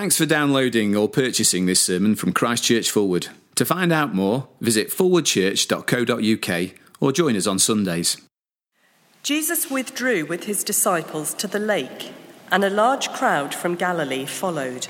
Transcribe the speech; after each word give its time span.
Thanks 0.00 0.16
for 0.16 0.24
downloading 0.24 0.96
or 0.96 1.10
purchasing 1.10 1.66
this 1.66 1.82
sermon 1.82 2.16
from 2.16 2.32
Christchurch 2.32 2.90
Forward. 2.90 3.28
To 3.56 3.66
find 3.66 3.92
out 3.92 4.14
more, 4.14 4.48
visit 4.58 4.88
forwardchurch.co.uk 4.88 6.70
or 7.00 7.12
join 7.12 7.36
us 7.36 7.46
on 7.46 7.58
Sundays. 7.58 8.16
Jesus 9.22 9.70
withdrew 9.70 10.24
with 10.24 10.44
his 10.44 10.64
disciples 10.64 11.34
to 11.34 11.46
the 11.46 11.58
lake, 11.58 12.14
and 12.50 12.64
a 12.64 12.70
large 12.70 13.10
crowd 13.10 13.54
from 13.54 13.74
Galilee 13.74 14.24
followed. 14.24 14.86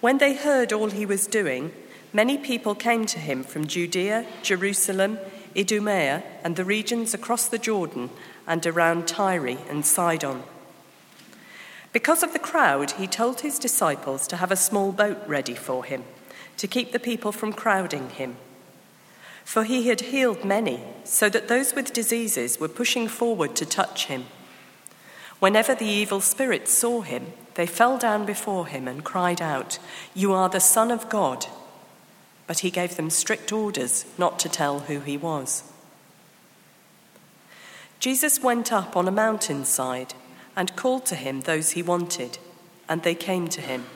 When 0.00 0.18
they 0.18 0.34
heard 0.34 0.72
all 0.72 0.90
he 0.90 1.06
was 1.06 1.28
doing, 1.28 1.70
many 2.12 2.36
people 2.36 2.74
came 2.74 3.06
to 3.06 3.20
him 3.20 3.44
from 3.44 3.68
Judea, 3.68 4.26
Jerusalem, 4.42 5.20
Idumea, 5.56 6.24
and 6.42 6.56
the 6.56 6.64
regions 6.64 7.14
across 7.14 7.46
the 7.46 7.56
Jordan 7.56 8.10
and 8.48 8.66
around 8.66 9.06
Tyre 9.06 9.58
and 9.70 9.86
Sidon. 9.86 10.42
Because 11.92 12.22
of 12.22 12.32
the 12.32 12.38
crowd, 12.38 12.92
he 12.92 13.06
told 13.06 13.40
his 13.40 13.58
disciples 13.58 14.26
to 14.28 14.36
have 14.36 14.50
a 14.50 14.56
small 14.56 14.92
boat 14.92 15.18
ready 15.26 15.54
for 15.54 15.84
him, 15.84 16.04
to 16.56 16.66
keep 16.66 16.92
the 16.92 16.98
people 16.98 17.32
from 17.32 17.52
crowding 17.52 18.08
him. 18.10 18.36
For 19.44 19.64
he 19.64 19.88
had 19.88 20.00
healed 20.00 20.44
many, 20.44 20.82
so 21.04 21.28
that 21.28 21.48
those 21.48 21.74
with 21.74 21.92
diseases 21.92 22.58
were 22.58 22.68
pushing 22.68 23.08
forward 23.08 23.54
to 23.56 23.66
touch 23.66 24.06
him. 24.06 24.24
Whenever 25.38 25.74
the 25.74 25.84
evil 25.84 26.20
spirits 26.20 26.72
saw 26.72 27.02
him, 27.02 27.32
they 27.54 27.66
fell 27.66 27.98
down 27.98 28.24
before 28.24 28.66
him 28.66 28.88
and 28.88 29.04
cried 29.04 29.42
out, 29.42 29.78
You 30.14 30.32
are 30.32 30.48
the 30.48 30.60
Son 30.60 30.90
of 30.90 31.10
God. 31.10 31.46
But 32.46 32.60
he 32.60 32.70
gave 32.70 32.96
them 32.96 33.10
strict 33.10 33.52
orders 33.52 34.06
not 34.16 34.38
to 34.38 34.48
tell 34.48 34.80
who 34.80 35.00
he 35.00 35.16
was. 35.16 35.64
Jesus 37.98 38.40
went 38.40 38.72
up 38.72 38.96
on 38.96 39.06
a 39.06 39.12
mountainside 39.12 40.14
and 40.56 40.76
called 40.76 41.06
to 41.06 41.14
him 41.14 41.42
those 41.42 41.72
he 41.72 41.82
wanted, 41.82 42.38
and 42.88 43.02
they 43.02 43.14
came 43.14 43.48
to 43.48 43.60
him. 43.60 43.86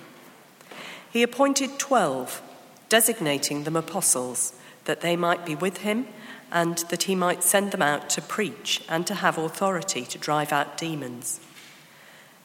He 1.10 1.22
appointed 1.22 1.78
twelve, 1.78 2.42
designating 2.88 3.64
them 3.64 3.76
apostles, 3.76 4.54
that 4.84 5.00
they 5.00 5.16
might 5.16 5.44
be 5.44 5.54
with 5.54 5.78
him 5.78 6.06
and 6.52 6.78
that 6.90 7.04
he 7.04 7.14
might 7.14 7.42
send 7.42 7.72
them 7.72 7.82
out 7.82 8.08
to 8.08 8.22
preach 8.22 8.82
and 8.88 9.06
to 9.06 9.14
have 9.16 9.36
authority 9.36 10.04
to 10.04 10.18
drive 10.18 10.52
out 10.52 10.78
demons. 10.78 11.40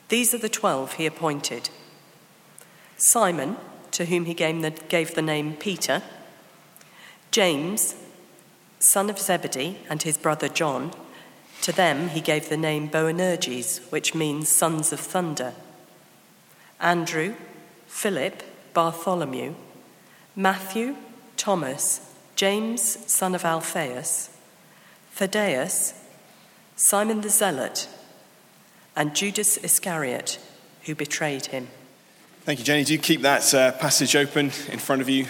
These 0.10 0.34
are 0.34 0.40
the 0.40 0.50
twelve 0.50 0.94
he 0.94 1.06
appointed 1.06 1.70
Simon, 2.98 3.58
to 3.92 4.06
whom 4.06 4.26
he 4.26 4.34
gave 4.34 4.62
the, 4.62 4.72
gave 4.72 5.16
the 5.16 5.22
name 5.22 5.56
Peter, 5.56 6.02
James, 7.30 7.96
son 8.80 9.10
of 9.10 9.20
Zebedee, 9.20 9.78
and 9.90 10.02
his 10.04 10.18
brother 10.18 10.50
John 10.50 10.92
to 11.62 11.72
them 11.72 12.10
he 12.10 12.22
gave 12.22 12.50
the 12.50 12.58
name 12.58 12.90
Boanerges, 12.90 13.80
which 13.92 14.16
means 14.16 14.50
sons 14.50 14.92
of 14.92 15.00
thunder. 15.00 15.54
Andrew, 16.80 17.36
Philip, 17.88 18.44
Bartholomew, 18.74 19.54
Matthew, 20.36 20.96
Thomas, 21.38 22.14
James, 22.36 22.98
son 23.12 23.36
of 23.36 23.46
Alphaeus, 23.46 24.30
Thaddeus, 25.14 25.94
Simon 26.76 27.22
the 27.22 27.30
Zealot, 27.30 27.88
and 28.96 29.16
Judas 29.16 29.58
Iscariot, 29.58 30.40
who 30.84 30.96
betrayed 30.96 31.48
him. 31.48 31.68
Thank 32.44 32.60
you, 32.60 32.66
Jenny. 32.66 32.84
Do 32.84 32.98
keep 32.98 33.22
that 33.22 33.54
uh, 33.54 33.72
passage 33.74 34.16
open 34.16 34.46
in 34.46 34.80
front 34.80 35.02
of 35.02 35.10
you. 35.10 35.28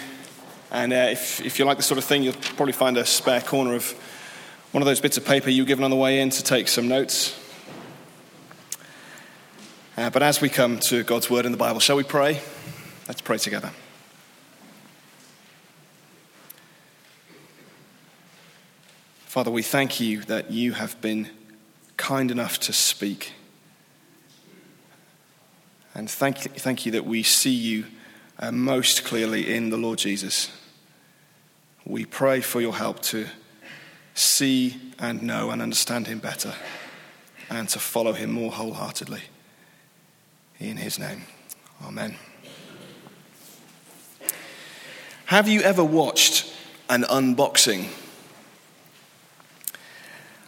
And 0.70 0.94
uh, 0.94 1.08
if, 1.10 1.44
if 1.44 1.58
you 1.58 1.66
like 1.66 1.76
this 1.76 1.86
sort 1.86 1.98
of 1.98 2.04
thing, 2.04 2.22
you'll 2.22 2.32
probably 2.32 2.72
find 2.72 2.96
a 2.96 3.04
spare 3.04 3.42
corner 3.42 3.74
of 3.74 3.94
one 4.72 4.80
of 4.80 4.86
those 4.86 5.02
bits 5.02 5.18
of 5.18 5.24
paper 5.26 5.50
you 5.50 5.62
were 5.62 5.66
given 5.66 5.84
on 5.84 5.90
the 5.90 5.96
way 5.96 6.20
in 6.20 6.30
to 6.30 6.42
take 6.42 6.66
some 6.66 6.88
notes. 6.88 7.38
Uh, 9.98 10.08
but 10.08 10.22
as 10.22 10.40
we 10.40 10.48
come 10.48 10.78
to 10.78 11.04
God's 11.04 11.28
word 11.28 11.44
in 11.44 11.52
the 11.52 11.58
Bible, 11.58 11.78
shall 11.78 11.96
we 11.96 12.02
pray? 12.02 12.40
Let's 13.06 13.20
pray 13.20 13.36
together. 13.36 13.70
Father, 19.26 19.50
we 19.50 19.60
thank 19.62 20.00
you 20.00 20.22
that 20.22 20.50
you 20.50 20.72
have 20.72 20.98
been 21.02 21.28
kind 21.98 22.30
enough 22.30 22.58
to 22.60 22.72
speak. 22.72 23.34
And 25.94 26.08
thank, 26.10 26.38
thank 26.38 26.86
you 26.86 26.92
that 26.92 27.04
we 27.04 27.22
see 27.22 27.50
you 27.50 27.84
uh, 28.38 28.50
most 28.50 29.04
clearly 29.04 29.54
in 29.54 29.68
the 29.68 29.76
Lord 29.76 29.98
Jesus. 29.98 30.50
We 31.84 32.06
pray 32.06 32.40
for 32.40 32.62
your 32.62 32.74
help 32.74 33.02
to 33.02 33.26
see 34.14 34.76
and 34.98 35.22
know 35.22 35.50
and 35.50 35.62
understand 35.62 36.06
him 36.06 36.18
better, 36.18 36.54
and 37.50 37.68
to 37.70 37.78
follow 37.78 38.12
him 38.12 38.32
more 38.32 38.52
wholeheartedly. 38.52 39.22
In 40.58 40.76
his 40.76 40.98
name, 40.98 41.22
amen. 41.84 42.16
Have 45.26 45.48
you 45.48 45.62
ever 45.62 45.82
watched 45.82 46.52
an 46.90 47.04
unboxing? 47.04 47.88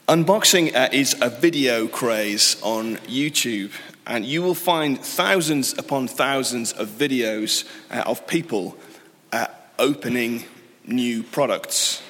Unboxing 0.06 0.74
uh, 0.74 0.90
is 0.92 1.16
a 1.22 1.30
video 1.30 1.88
craze 1.88 2.60
on 2.62 2.96
YouTube, 3.08 3.72
and 4.06 4.26
you 4.26 4.42
will 4.42 4.54
find 4.54 5.00
thousands 5.00 5.72
upon 5.78 6.06
thousands 6.06 6.72
of 6.72 6.88
videos 6.90 7.64
uh, 7.90 8.02
of 8.04 8.26
people 8.26 8.76
uh, 9.32 9.46
opening 9.78 10.44
new 10.86 11.22
products. 11.22 12.02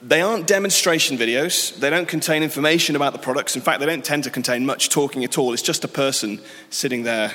They 0.00 0.20
aren't 0.20 0.46
demonstration 0.46 1.18
videos. 1.18 1.74
They 1.76 1.90
don't 1.90 2.06
contain 2.06 2.44
information 2.44 2.94
about 2.94 3.12
the 3.12 3.18
products. 3.18 3.56
In 3.56 3.62
fact, 3.62 3.80
they 3.80 3.86
don't 3.86 4.04
tend 4.04 4.24
to 4.24 4.30
contain 4.30 4.64
much 4.64 4.90
talking 4.90 5.24
at 5.24 5.38
all. 5.38 5.52
It's 5.52 5.62
just 5.62 5.82
a 5.82 5.88
person 5.88 6.40
sitting 6.70 7.02
there 7.02 7.34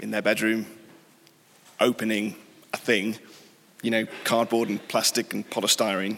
in 0.00 0.10
their 0.10 0.22
bedroom 0.22 0.66
opening 1.80 2.34
a 2.72 2.76
thing, 2.76 3.16
you 3.82 3.90
know, 3.90 4.06
cardboard 4.24 4.68
and 4.68 4.86
plastic 4.88 5.32
and 5.32 5.48
polystyrene. 5.48 6.16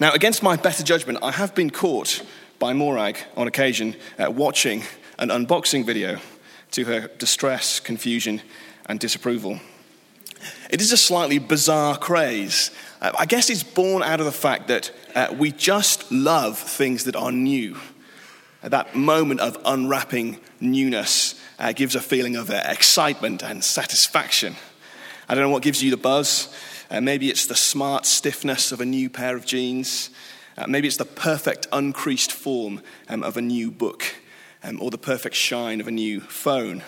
Now, 0.00 0.12
against 0.12 0.42
my 0.42 0.56
better 0.56 0.82
judgment, 0.82 1.18
I 1.22 1.30
have 1.30 1.54
been 1.54 1.70
caught 1.70 2.22
by 2.58 2.72
Morag 2.72 3.18
on 3.36 3.46
occasion 3.46 3.94
uh, 4.18 4.30
watching 4.30 4.82
an 5.18 5.28
unboxing 5.28 5.86
video 5.86 6.18
to 6.72 6.84
her 6.84 7.08
distress, 7.18 7.78
confusion, 7.78 8.42
and 8.86 8.98
disapproval. 8.98 9.60
It 10.70 10.80
is 10.80 10.92
a 10.92 10.96
slightly 10.96 11.38
bizarre 11.38 11.96
craze. 11.96 12.70
I 13.00 13.26
guess 13.26 13.50
it's 13.50 13.62
born 13.62 14.02
out 14.02 14.20
of 14.20 14.26
the 14.26 14.32
fact 14.32 14.68
that 14.68 14.90
uh, 15.14 15.34
we 15.36 15.52
just 15.52 16.10
love 16.10 16.58
things 16.58 17.04
that 17.04 17.16
are 17.16 17.30
new. 17.30 17.76
That 18.62 18.94
moment 18.96 19.40
of 19.40 19.58
unwrapping 19.64 20.38
newness 20.60 21.40
uh, 21.58 21.72
gives 21.72 21.94
a 21.94 22.00
feeling 22.00 22.36
of 22.36 22.50
uh, 22.50 22.62
excitement 22.66 23.42
and 23.42 23.62
satisfaction. 23.62 24.56
I 25.28 25.34
don't 25.34 25.44
know 25.44 25.50
what 25.50 25.62
gives 25.62 25.82
you 25.82 25.90
the 25.90 25.96
buzz. 25.96 26.54
Uh, 26.90 27.00
maybe 27.00 27.28
it's 27.28 27.46
the 27.46 27.54
smart 27.54 28.06
stiffness 28.06 28.72
of 28.72 28.80
a 28.80 28.86
new 28.86 29.10
pair 29.10 29.36
of 29.36 29.44
jeans. 29.44 30.10
maybe 30.66 30.88
it's 30.88 30.96
the 30.96 31.04
perfect 31.04 31.66
uncreased 31.72 32.32
form 32.32 32.80
um, 33.08 33.22
of 33.22 33.36
a 33.36 33.42
new 33.42 33.70
book 33.70 34.04
um, 34.64 34.80
or 34.80 34.90
the 34.90 34.98
perfect 34.98 35.34
shine 35.34 35.80
of 35.80 35.88
a 35.88 35.92
new 35.92 36.20
phone. 36.20 36.82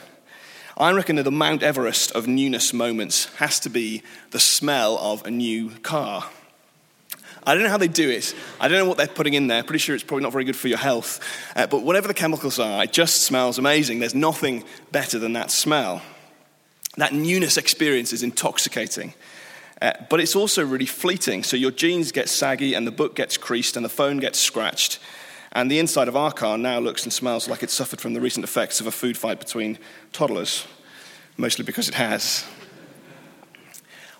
I 0.79 0.93
reckon 0.93 1.17
that 1.17 1.25
the 1.25 1.33
Mount 1.33 1.65
Everest 1.65 2.13
of 2.13 2.29
newness 2.29 2.73
moments 2.73 3.25
has 3.37 3.59
to 3.61 3.69
be 3.69 4.05
the 4.31 4.39
smell 4.39 4.97
of 4.99 5.27
a 5.27 5.31
new 5.31 5.71
car. 5.71 6.25
I 7.43 7.55
don't 7.55 7.65
know 7.65 7.69
how 7.69 7.79
they 7.79 7.89
do 7.89 8.09
it. 8.09 8.33
I 8.61 8.69
don't 8.69 8.79
know 8.79 8.85
what 8.85 8.97
they're 8.97 9.09
putting 9.09 9.35
in 9.35 9.49
there. 9.49 9.65
Pretty 9.65 9.81
sure 9.81 9.97
it's 9.97 10.05
probably 10.05 10.23
not 10.23 10.31
very 10.31 10.45
good 10.45 10.55
for 10.55 10.69
your 10.69 10.79
health. 10.79 11.19
Uh, 11.57 11.67
but 11.67 11.83
whatever 11.83 12.07
the 12.07 12.15
chemicals 12.15 12.61
are, 12.61 12.85
it 12.85 12.93
just 12.93 13.23
smells 13.23 13.59
amazing. 13.59 13.99
There's 13.99 14.15
nothing 14.15 14.63
better 14.93 15.19
than 15.19 15.33
that 15.33 15.51
smell. 15.51 16.01
That 16.97 17.13
newness 17.13 17.57
experience 17.57 18.13
is 18.13 18.23
intoxicating. 18.23 19.15
Uh, 19.83 19.95
but 20.09 20.21
it's 20.21 20.37
also 20.37 20.65
really 20.65 20.87
fleeting. 20.87 21.43
So 21.43 21.57
your 21.57 21.73
jeans 21.73 22.13
get 22.13 22.29
saggy, 22.29 22.75
and 22.75 22.87
the 22.87 22.93
book 22.93 23.17
gets 23.17 23.37
creased, 23.37 23.75
and 23.77 23.85
the 23.85 23.91
phone 23.91 24.19
gets 24.19 24.39
scratched. 24.39 25.01
And 25.53 25.71
the 25.71 25.79
inside 25.79 26.09
of 26.09 26.17
our 26.17 26.33
car 26.33 26.59
now 26.59 26.79
looks 26.79 27.05
and 27.05 27.13
smells 27.13 27.49
like 27.49 27.63
it 27.63 27.71
suffered 27.71 28.01
from 28.01 28.13
the 28.13 28.21
recent 28.21 28.45
effects 28.45 28.81
of 28.81 28.87
a 28.87 28.93
food 28.93 29.17
fight 29.17 29.39
between 29.39 29.79
toddlers, 30.13 30.67
mostly 31.37 31.65
because 31.65 31.89
it 31.89 31.95
has. 31.95 32.45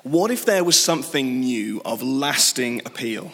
What 0.03 0.31
if 0.31 0.45
there 0.47 0.65
was 0.65 0.81
something 0.81 1.41
new 1.41 1.83
of 1.85 2.03
lasting 2.03 2.83
appeal, 2.87 3.33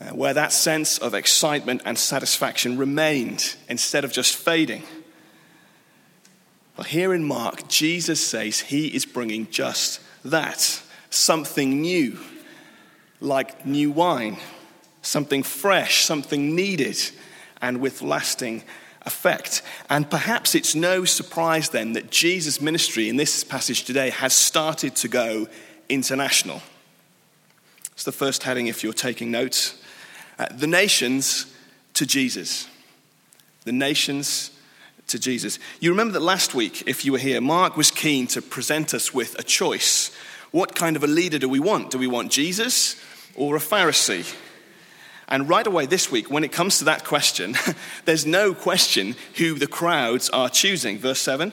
uh, 0.00 0.10
where 0.10 0.34
that 0.34 0.52
sense 0.52 0.98
of 0.98 1.14
excitement 1.14 1.82
and 1.84 1.98
satisfaction 1.98 2.78
remained 2.78 3.56
instead 3.68 4.04
of 4.04 4.12
just 4.12 4.36
fading? 4.36 4.84
Well, 6.76 6.84
here 6.84 7.14
in 7.14 7.24
Mark, 7.24 7.68
Jesus 7.68 8.24
says 8.24 8.60
he 8.60 8.88
is 8.88 9.06
bringing 9.06 9.50
just 9.50 10.00
that 10.24 10.82
something 11.10 11.80
new, 11.80 12.18
like 13.20 13.66
new 13.66 13.90
wine 13.90 14.36
something 15.06 15.42
fresh, 15.42 16.04
something 16.04 16.54
needed, 16.54 16.98
and 17.62 17.80
with 17.80 18.02
lasting 18.02 18.62
effect. 19.02 19.62
And 19.88 20.10
perhaps 20.10 20.54
it's 20.54 20.74
no 20.74 21.04
surprise 21.04 21.70
then 21.70 21.92
that 21.92 22.10
Jesus' 22.10 22.60
ministry 22.60 23.08
in 23.08 23.16
this 23.16 23.44
passage 23.44 23.84
today 23.84 24.10
has 24.10 24.34
started 24.34 24.96
to 24.96 25.08
go 25.08 25.46
international. 25.88 26.60
It's 27.92 28.04
the 28.04 28.12
first 28.12 28.42
heading 28.42 28.66
if 28.66 28.82
you're 28.82 28.92
taking 28.92 29.30
notes. 29.30 29.80
Uh, 30.38 30.46
the 30.50 30.66
nations 30.66 31.46
to 31.94 32.04
Jesus. 32.04 32.68
The 33.64 33.72
nations 33.72 34.50
to 35.06 35.18
Jesus. 35.18 35.58
You 35.80 35.90
remember 35.90 36.14
that 36.14 36.20
last 36.20 36.54
week, 36.54 36.82
if 36.86 37.04
you 37.04 37.12
were 37.12 37.18
here, 37.18 37.40
Mark 37.40 37.76
was 37.76 37.90
keen 37.90 38.26
to 38.28 38.42
present 38.42 38.92
us 38.92 39.14
with 39.14 39.38
a 39.38 39.42
choice. 39.42 40.14
What 40.50 40.74
kind 40.74 40.96
of 40.96 41.04
a 41.04 41.06
leader 41.06 41.38
do 41.38 41.48
we 41.48 41.60
want? 41.60 41.90
Do 41.90 41.98
we 41.98 42.06
want 42.06 42.32
Jesus 42.32 43.00
or 43.36 43.56
a 43.56 43.60
Pharisee? 43.60 44.34
And 45.28 45.48
right 45.48 45.66
away 45.66 45.86
this 45.86 46.10
week, 46.10 46.30
when 46.30 46.44
it 46.44 46.52
comes 46.52 46.78
to 46.78 46.84
that 46.84 47.04
question, 47.04 47.56
there's 48.04 48.26
no 48.26 48.54
question 48.54 49.16
who 49.36 49.54
the 49.54 49.66
crowds 49.66 50.30
are 50.30 50.48
choosing. 50.48 50.98
Verse 50.98 51.20
7 51.20 51.52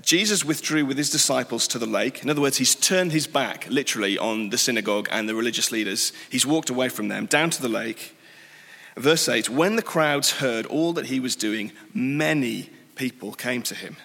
Jesus 0.00 0.44
withdrew 0.44 0.84
with 0.84 0.98
his 0.98 1.10
disciples 1.10 1.68
to 1.68 1.78
the 1.78 1.86
lake. 1.86 2.22
In 2.22 2.30
other 2.30 2.40
words, 2.40 2.56
he's 2.56 2.74
turned 2.74 3.12
his 3.12 3.28
back 3.28 3.68
literally 3.70 4.18
on 4.18 4.50
the 4.50 4.58
synagogue 4.58 5.08
and 5.12 5.28
the 5.28 5.36
religious 5.36 5.70
leaders. 5.70 6.12
He's 6.30 6.44
walked 6.44 6.68
away 6.68 6.88
from 6.88 7.08
them 7.08 7.26
down 7.26 7.50
to 7.50 7.62
the 7.62 7.68
lake. 7.68 8.16
Verse 8.96 9.28
8 9.28 9.48
When 9.48 9.76
the 9.76 9.82
crowds 9.82 10.32
heard 10.32 10.66
all 10.66 10.92
that 10.94 11.06
he 11.06 11.20
was 11.20 11.36
doing, 11.36 11.72
many 11.92 12.70
people 12.96 13.32
came 13.32 13.62
to 13.62 13.74
him. 13.74 13.96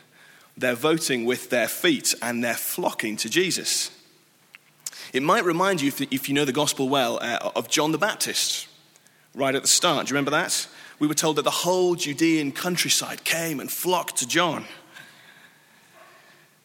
They're 0.58 0.76
voting 0.76 1.26
with 1.26 1.50
their 1.50 1.68
feet 1.68 2.14
and 2.22 2.44
they're 2.44 2.54
flocking 2.54 3.18
to 3.18 3.30
Jesus. 3.30 3.92
It 5.12 5.24
might 5.24 5.46
remind 5.46 5.82
you, 5.82 5.92
if 6.12 6.30
you 6.30 6.36
know 6.36 6.46
the 6.46 6.52
gospel 6.52 6.88
well, 6.88 7.18
uh, 7.20 7.52
of 7.56 7.68
John 7.68 7.92
the 7.92 7.98
Baptist 7.98 8.68
right 9.40 9.56
at 9.56 9.62
the 9.62 9.68
start. 9.68 10.06
Do 10.06 10.12
you 10.12 10.16
remember 10.16 10.32
that? 10.32 10.68
We 11.00 11.08
were 11.08 11.14
told 11.14 11.38
that 11.38 11.44
the 11.44 11.50
whole 11.50 11.96
Judean 11.96 12.52
countryside 12.52 13.24
came 13.24 13.60
and 13.60 13.72
flocked 13.72 14.18
to 14.18 14.28
John. 14.28 14.66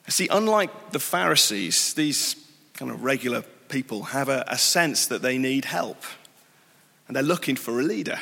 See, 0.09 0.29
unlike 0.29 0.91
the 0.91 0.99
Pharisees, 0.99 1.95
these 1.95 2.37
kind 2.75 2.91
of 2.91 3.05
regular 3.05 3.43
people 3.69 4.03
have 4.03 4.29
a, 4.29 4.45
a 4.49 4.59
sense 4.59 5.07
that 5.07 5.23
they 5.23 5.39
need 5.39 5.65
help 5.65 6.03
and 7.07 7.17
they're 7.17 7.23
looking 7.23 7.57
for 7.57 7.81
a 7.81 7.83
leader. 7.83 8.19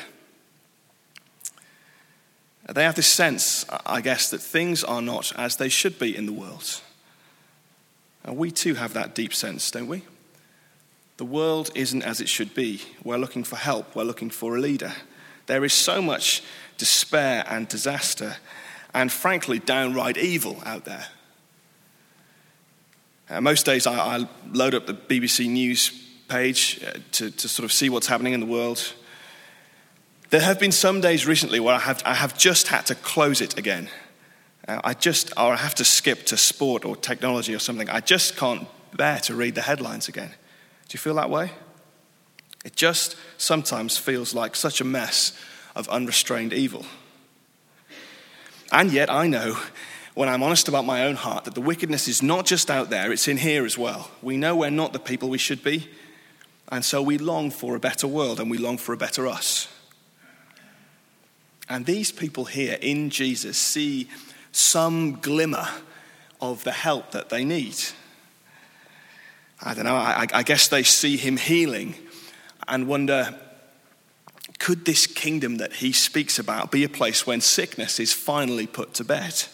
They 2.73 2.85
have 2.85 2.95
this 2.95 3.09
sense, 3.09 3.65
I 3.85 4.01
guess, 4.01 4.31
that 4.31 4.41
things 4.41 4.85
are 4.85 5.03
not 5.03 5.33
as 5.37 5.57
they 5.57 5.69
should 5.69 5.99
be 5.99 6.17
in 6.17 6.27
the 6.27 6.33
world. 6.33 6.81
And 8.25 8.37
we 8.37 8.51
too 8.51 8.75
have 8.75 8.93
that 8.95 9.15
deep 9.15 9.35
sense, 9.35 9.71
don't 9.71 9.89
we? 9.89 10.03
The 11.17 11.25
world 11.25 11.71
isn't 11.75 12.03
as 12.03 12.21
it 12.21 12.29
should 12.29 12.55
be. 12.55 12.83
We're 13.05 13.19
looking 13.19 13.45
for 13.45 13.57
help, 13.57 13.95
we're 13.95 14.05
looking 14.05 14.31
for 14.31 14.57
a 14.57 14.61
leader. 14.61 14.93
There 15.47 15.65
is 15.65 15.73
so 15.73 16.01
much 16.01 16.43
despair 16.79 17.45
and 17.49 17.69
disaster, 17.69 18.37
and 18.95 19.11
frankly, 19.11 19.59
downright 19.59 20.17
evil 20.17 20.63
out 20.65 20.85
there. 20.85 21.07
Uh, 23.29 23.41
most 23.41 23.65
days 23.65 23.87
I, 23.87 23.95
I, 23.95 24.29
load 24.53 24.75
up 24.75 24.87
the 24.87 24.95
BBC 24.95 25.49
News 25.49 25.91
page 26.29 26.83
uh, 26.85 26.99
to, 27.13 27.31
to 27.31 27.49
sort 27.49 27.65
of 27.65 27.73
see 27.73 27.89
what's 27.89 28.07
happening 28.07 28.33
in 28.33 28.41
the 28.41 28.47
world. 28.47 28.95
There 30.31 30.41
have 30.41 30.59
been 30.59 30.73
some 30.73 31.01
days 31.01 31.27
recently 31.27 31.61
where 31.61 31.75
I 31.75 31.79
have, 31.79 32.03
I 32.05 32.15
have 32.15 32.37
just 32.37 32.69
had 32.69 32.87
to 32.87 32.95
close 32.95 33.41
it 33.41 33.59
again. 33.59 33.89
Uh, 34.67 34.81
I 34.85 34.95
just, 34.95 35.31
or 35.37 35.53
I 35.53 35.57
have 35.57 35.75
to 35.77 35.85
skip 35.85 36.25
to 36.27 36.37
sport 36.37 36.85
or 36.85 36.97
technology 36.97 37.55
or 37.55 37.59
something. 37.59 37.89
I 37.91 38.01
just 38.01 38.37
can't 38.37 38.67
bear 38.95 39.19
to 39.21 39.35
read 39.35 39.55
the 39.55 39.63
headlines 39.63 40.09
again. 40.09 40.31
Do 40.93 40.97
you 40.97 41.01
feel 41.01 41.15
that 41.15 41.31
way? 41.31 41.51
It 42.67 42.77
just 42.77 43.17
sometimes 43.39 43.97
feels 43.97 44.35
like 44.35 44.55
such 44.55 44.79
a 44.83 44.85
mess 44.85 45.33
of 45.75 45.89
unrestrained 45.89 46.53
evil. 46.53 46.85
And 48.71 48.93
yet, 48.93 49.09
I 49.09 49.27
know 49.27 49.59
when 50.13 50.29
I'm 50.29 50.43
honest 50.43 50.69
about 50.69 50.85
my 50.85 51.07
own 51.07 51.15
heart 51.15 51.45
that 51.45 51.55
the 51.55 51.63
wickedness 51.63 52.09
is 52.09 52.23
not 52.23 52.45
just 52.45 52.71
out 52.71 52.91
there, 52.91 53.11
it's 53.11 53.27
in 53.27 53.39
here 53.39 53.65
as 53.65 53.79
well. 53.79 54.11
We 54.21 54.37
know 54.37 54.55
we're 54.55 54.69
not 54.69 54.93
the 54.93 54.99
people 54.99 55.31
we 55.31 55.39
should 55.39 55.65
be, 55.65 55.89
and 56.71 56.85
so 56.85 57.01
we 57.01 57.17
long 57.17 57.51
for 57.51 57.75
a 57.75 57.81
better 57.81 58.07
world 58.07 58.39
and 58.39 58.51
we 58.51 58.59
long 58.59 58.77
for 58.77 58.93
a 58.93 58.99
better 58.99 59.27
us. 59.27 59.69
And 61.71 61.87
these 61.87 62.13
people 62.13 62.45
here 62.45 62.77
in 62.83 63.09
Jesus 63.09 63.57
see 63.57 64.11
some 64.53 65.21
glimmer 65.23 65.69
of 66.39 66.65
the 66.65 66.73
help 66.73 67.13
that 67.13 67.31
they 67.31 67.47
need. 67.47 67.79
I 69.63 69.75
don't 69.75 69.85
know, 69.85 69.95
I, 69.95 70.27
I 70.33 70.43
guess 70.43 70.69
they 70.69 70.83
see 70.83 71.17
him 71.17 71.37
healing 71.37 71.95
and 72.67 72.87
wonder 72.87 73.39
could 74.59 74.85
this 74.85 75.09
kingdom 75.09 75.57
that 75.57 75.75
he 75.75 75.91
speaks 75.91 76.39
about 76.39 76.71
be 76.71 76.85
a 76.85 76.89
place 76.89 77.27
when 77.27 77.41
sickness 77.41 77.99
is 77.99 78.13
finally 78.13 78.67
put 78.67 78.95
to 78.95 79.05
bed? 79.05 79.45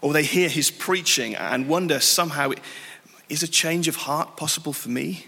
Or 0.00 0.12
they 0.12 0.22
hear 0.22 0.48
his 0.48 0.70
preaching 0.70 1.34
and 1.34 1.68
wonder 1.68 1.98
somehow, 1.98 2.52
is 3.28 3.42
a 3.42 3.48
change 3.48 3.88
of 3.88 3.96
heart 3.96 4.36
possible 4.36 4.72
for 4.72 4.90
me? 4.90 5.26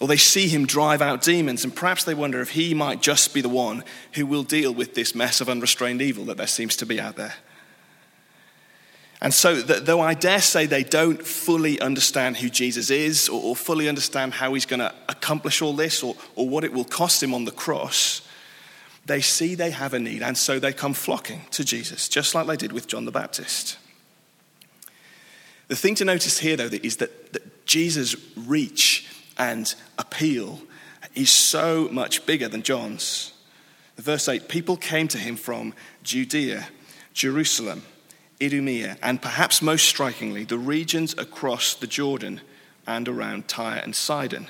Or 0.00 0.06
they 0.06 0.16
see 0.16 0.48
him 0.48 0.64
drive 0.64 1.02
out 1.02 1.22
demons, 1.22 1.64
and 1.64 1.74
perhaps 1.74 2.04
they 2.04 2.14
wonder 2.14 2.40
if 2.40 2.50
he 2.50 2.72
might 2.72 3.02
just 3.02 3.34
be 3.34 3.40
the 3.40 3.48
one 3.48 3.82
who 4.12 4.26
will 4.26 4.42
deal 4.44 4.72
with 4.72 4.94
this 4.94 5.14
mess 5.14 5.40
of 5.40 5.48
unrestrained 5.48 6.02
evil 6.02 6.24
that 6.26 6.36
there 6.36 6.46
seems 6.46 6.76
to 6.76 6.86
be 6.86 7.00
out 7.00 7.16
there. 7.16 7.34
And 9.24 9.32
so, 9.32 9.62
though 9.62 10.02
I 10.02 10.12
dare 10.12 10.42
say 10.42 10.66
they 10.66 10.84
don't 10.84 11.26
fully 11.26 11.80
understand 11.80 12.36
who 12.36 12.50
Jesus 12.50 12.90
is 12.90 13.30
or, 13.30 13.42
or 13.42 13.56
fully 13.56 13.88
understand 13.88 14.34
how 14.34 14.52
he's 14.52 14.66
going 14.66 14.80
to 14.80 14.94
accomplish 15.08 15.62
all 15.62 15.72
this 15.72 16.02
or, 16.02 16.14
or 16.36 16.46
what 16.46 16.62
it 16.62 16.74
will 16.74 16.84
cost 16.84 17.22
him 17.22 17.32
on 17.32 17.46
the 17.46 17.50
cross, 17.50 18.20
they 19.06 19.22
see 19.22 19.54
they 19.54 19.70
have 19.70 19.94
a 19.94 19.98
need, 19.98 20.20
and 20.20 20.36
so 20.36 20.58
they 20.58 20.74
come 20.74 20.92
flocking 20.92 21.40
to 21.52 21.64
Jesus, 21.64 22.06
just 22.06 22.34
like 22.34 22.46
they 22.46 22.56
did 22.58 22.70
with 22.70 22.86
John 22.86 23.06
the 23.06 23.10
Baptist. 23.10 23.78
The 25.68 25.76
thing 25.76 25.94
to 25.94 26.04
notice 26.04 26.40
here, 26.40 26.58
though, 26.58 26.68
is 26.82 26.98
that, 26.98 27.32
that 27.32 27.64
Jesus' 27.64 28.16
reach 28.36 29.08
and 29.38 29.74
appeal 29.96 30.60
is 31.14 31.30
so 31.30 31.88
much 31.90 32.26
bigger 32.26 32.48
than 32.48 32.62
John's. 32.62 33.32
Verse 33.96 34.28
8 34.28 34.50
people 34.50 34.76
came 34.76 35.08
to 35.08 35.16
him 35.16 35.36
from 35.36 35.72
Judea, 36.02 36.68
Jerusalem, 37.14 37.84
Idumea, 38.42 38.98
and 39.02 39.22
perhaps 39.22 39.62
most 39.62 39.86
strikingly, 39.86 40.44
the 40.44 40.58
regions 40.58 41.14
across 41.16 41.74
the 41.74 41.86
Jordan 41.86 42.40
and 42.86 43.08
around 43.08 43.48
Tyre 43.48 43.80
and 43.82 43.94
Sidon. 43.94 44.48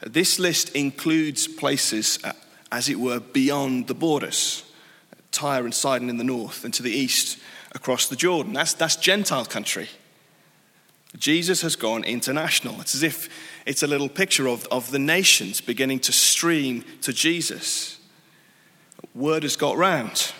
This 0.00 0.38
list 0.38 0.70
includes 0.70 1.46
places 1.46 2.18
uh, 2.24 2.32
as 2.72 2.88
it 2.88 2.98
were, 2.98 3.20
beyond 3.20 3.86
the 3.86 3.94
borders 3.94 4.64
Tyre 5.30 5.64
and 5.64 5.74
Sidon 5.74 6.10
in 6.10 6.18
the 6.18 6.24
north, 6.24 6.64
and 6.64 6.74
to 6.74 6.82
the 6.82 6.90
east 6.90 7.38
across 7.74 8.06
the 8.08 8.16
Jordan. 8.16 8.52
That's, 8.52 8.74
that's 8.74 8.96
Gentile 8.96 9.44
country. 9.44 9.88
Jesus 11.16 11.62
has 11.62 11.76
gone 11.76 12.04
international. 12.04 12.80
It's 12.80 12.94
as 12.94 13.02
if 13.02 13.28
it's 13.66 13.82
a 13.82 13.86
little 13.86 14.08
picture 14.08 14.48
of, 14.48 14.66
of 14.70 14.90
the 14.90 14.98
nations 14.98 15.60
beginning 15.60 16.00
to 16.00 16.12
stream 16.12 16.84
to 17.02 17.12
Jesus. 17.12 17.98
Word 19.14 19.42
has 19.42 19.56
got 19.56 19.76
round. 19.76 20.32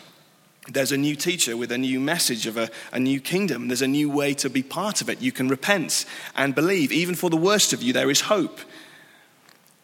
There's 0.68 0.92
a 0.92 0.96
new 0.96 1.16
teacher 1.16 1.56
with 1.56 1.72
a 1.72 1.78
new 1.78 1.98
message 1.98 2.46
of 2.46 2.56
a, 2.56 2.70
a 2.92 3.00
new 3.00 3.20
kingdom. 3.20 3.68
There's 3.68 3.82
a 3.82 3.88
new 3.88 4.08
way 4.08 4.32
to 4.34 4.48
be 4.48 4.62
part 4.62 5.00
of 5.00 5.08
it. 5.08 5.20
You 5.20 5.32
can 5.32 5.48
repent 5.48 6.04
and 6.36 6.54
believe. 6.54 6.92
Even 6.92 7.14
for 7.14 7.30
the 7.30 7.36
worst 7.36 7.72
of 7.72 7.82
you, 7.82 7.92
there 7.92 8.10
is 8.10 8.22
hope. 8.22 8.60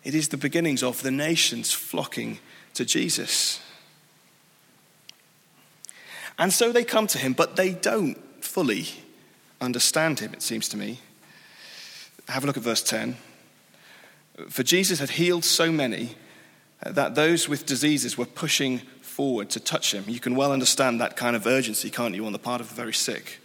It 0.05 0.15
is 0.15 0.29
the 0.29 0.37
beginnings 0.37 0.83
of 0.83 1.03
the 1.03 1.11
nations 1.11 1.73
flocking 1.73 2.39
to 2.75 2.85
Jesus. 2.85 3.61
And 6.39 6.53
so 6.53 6.71
they 6.71 6.85
come 6.85 7.09
to 7.09 7.19
him, 7.19 7.33
but 7.33 7.57
they 7.57 7.73
don't 7.73 8.17
fully 8.43 8.87
understand 9.61 10.21
him, 10.21 10.33
it 10.33 10.43
seems 10.43 10.69
to 10.69 10.77
me. 10.77 11.01
Have 12.29 12.45
a 12.45 12.47
look 12.47 12.57
at 12.57 12.63
verse 12.63 12.83
10. 12.83 13.17
For 14.49 14.63
Jesus 14.63 15.01
had 15.01 15.11
healed 15.11 15.45
so 15.45 15.73
many 15.73 16.15
uh, 16.85 16.93
that 16.93 17.17
those 17.17 17.49
with 17.49 17.67
diseases 17.67 18.17
were 18.17 18.27
pushing 18.27 18.83
forward 19.19 19.51
to 19.51 19.59
touch 19.59 19.93
him. 19.93 20.05
You 20.07 20.21
can 20.21 20.37
well 20.37 20.53
understand 20.53 21.01
that 21.01 21.17
kind 21.17 21.35
of 21.35 21.45
urgency, 21.45 21.91
can't 21.91 22.15
you, 22.15 22.25
on 22.25 22.33
the 22.33 22.39
part 22.39 22.61
of 22.61 22.69
the 22.69 22.75
very 22.77 22.93
sick. 22.93 23.41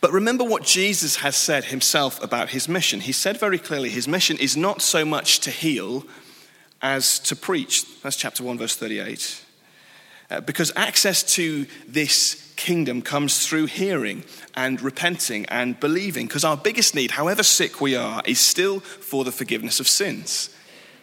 But 0.00 0.10
remember 0.10 0.42
what 0.42 0.62
Jesus 0.62 1.16
has 1.16 1.36
said 1.36 1.66
himself 1.66 2.22
about 2.24 2.48
his 2.48 2.66
mission. 2.66 3.00
He 3.00 3.12
said 3.12 3.36
very 3.36 3.58
clearly 3.58 3.90
his 3.90 4.08
mission 4.08 4.38
is 4.38 4.56
not 4.56 4.80
so 4.80 5.04
much 5.04 5.40
to 5.40 5.50
heal 5.50 6.06
as 6.80 7.18
to 7.18 7.36
preach. 7.36 8.00
That's 8.00 8.16
chapter 8.16 8.42
1, 8.42 8.56
verse 8.56 8.74
38. 8.74 9.44
Uh, 10.30 10.40
because 10.40 10.72
access 10.76 11.22
to 11.34 11.66
this 11.86 12.54
kingdom 12.56 13.02
comes 13.02 13.46
through 13.46 13.66
hearing 13.66 14.24
and 14.54 14.80
repenting 14.80 15.44
and 15.50 15.78
believing. 15.78 16.26
Because 16.26 16.44
our 16.44 16.56
biggest 16.56 16.94
need, 16.94 17.10
however 17.10 17.42
sick 17.42 17.82
we 17.82 17.94
are, 17.96 18.22
is 18.24 18.40
still 18.40 18.80
for 18.80 19.24
the 19.24 19.32
forgiveness 19.32 19.78
of 19.78 19.86
sins. 19.88 20.48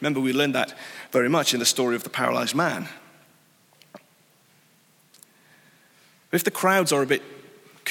Remember, 0.02 0.20
we 0.20 0.34
learned 0.34 0.56
that 0.56 0.74
very 1.12 1.30
much 1.30 1.54
in 1.54 1.60
the 1.60 1.66
story 1.66 1.96
of 1.96 2.04
the 2.04 2.10
paralyzed 2.10 2.56
man. 2.56 2.90
If 6.32 6.44
the 6.44 6.52
crowds 6.52 6.92
are 6.92 7.04
a 7.04 7.08
bit 7.08 7.22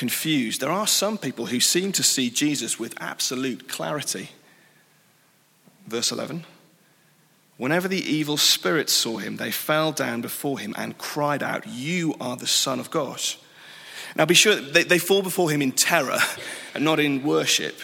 confused. 0.00 0.62
There 0.62 0.70
are 0.70 0.86
some 0.86 1.18
people 1.18 1.46
who 1.46 1.60
seem 1.60 1.92
to 1.92 2.02
see 2.02 2.30
Jesus 2.30 2.78
with 2.78 2.94
absolute 3.02 3.68
clarity. 3.68 4.30
Verse 5.86 6.10
11 6.10 6.44
Whenever 7.58 7.86
the 7.86 8.00
evil 8.00 8.38
spirits 8.38 8.94
saw 8.94 9.18
him, 9.18 9.36
they 9.36 9.50
fell 9.50 9.92
down 9.92 10.22
before 10.22 10.58
him 10.58 10.74
and 10.78 10.96
cried 10.96 11.42
out, 11.42 11.66
You 11.66 12.14
are 12.18 12.36
the 12.36 12.46
Son 12.46 12.80
of 12.80 12.90
God. 12.90 13.20
Now 14.16 14.24
be 14.24 14.34
sure 14.34 14.56
they, 14.56 14.84
they 14.84 14.98
fall 14.98 15.20
before 15.20 15.50
him 15.50 15.60
in 15.60 15.72
terror 15.72 16.18
and 16.74 16.82
not 16.82 16.98
in 16.98 17.22
worship. 17.22 17.78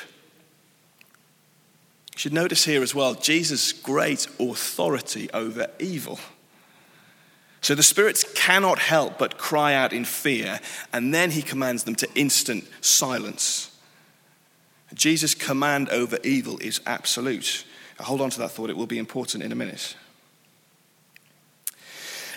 You 2.16 2.20
should 2.20 2.32
notice 2.32 2.64
here 2.64 2.82
as 2.82 2.94
well 2.94 3.12
Jesus' 3.12 3.72
great 3.72 4.26
authority 4.40 5.28
over 5.34 5.66
evil. 5.78 6.18
So 7.60 7.74
the 7.74 7.82
spirits 7.82 8.24
cannot 8.34 8.78
help 8.78 9.18
but 9.18 9.36
cry 9.36 9.74
out 9.74 9.92
in 9.92 10.06
fear, 10.06 10.60
and 10.94 11.12
then 11.12 11.32
he 11.32 11.42
commands 11.42 11.84
them 11.84 11.94
to 11.96 12.08
instant 12.14 12.66
silence. 12.80 13.70
Jesus' 14.94 15.34
command 15.34 15.90
over 15.90 16.16
evil 16.24 16.56
is 16.60 16.80
absolute. 16.86 17.66
hold 18.00 18.22
on 18.22 18.30
to 18.30 18.38
that 18.38 18.50
thought, 18.50 18.70
it 18.70 18.78
will 18.78 18.86
be 18.86 18.98
important 18.98 19.44
in 19.44 19.52
a 19.52 19.56
minute. 19.56 19.94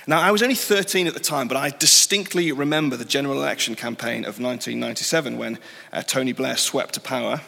Now, 0.07 0.19
I 0.19 0.31
was 0.31 0.43
only 0.43 0.55
13 0.55 1.07
at 1.07 1.13
the 1.13 1.21
time, 1.21 1.47
but 1.47 1.55
I 1.55 1.69
distinctly 1.69 2.51
remember 2.51 2.97
the 2.97 3.05
general 3.05 3.35
election 3.35 3.75
campaign 3.75 4.25
of 4.25 4.41
1997 4.41 5.37
when 5.37 5.57
uh, 5.93 6.01
Tony 6.01 6.33
Blair 6.33 6.57
swept 6.57 6.95
to 6.95 6.99
power. 6.99 7.39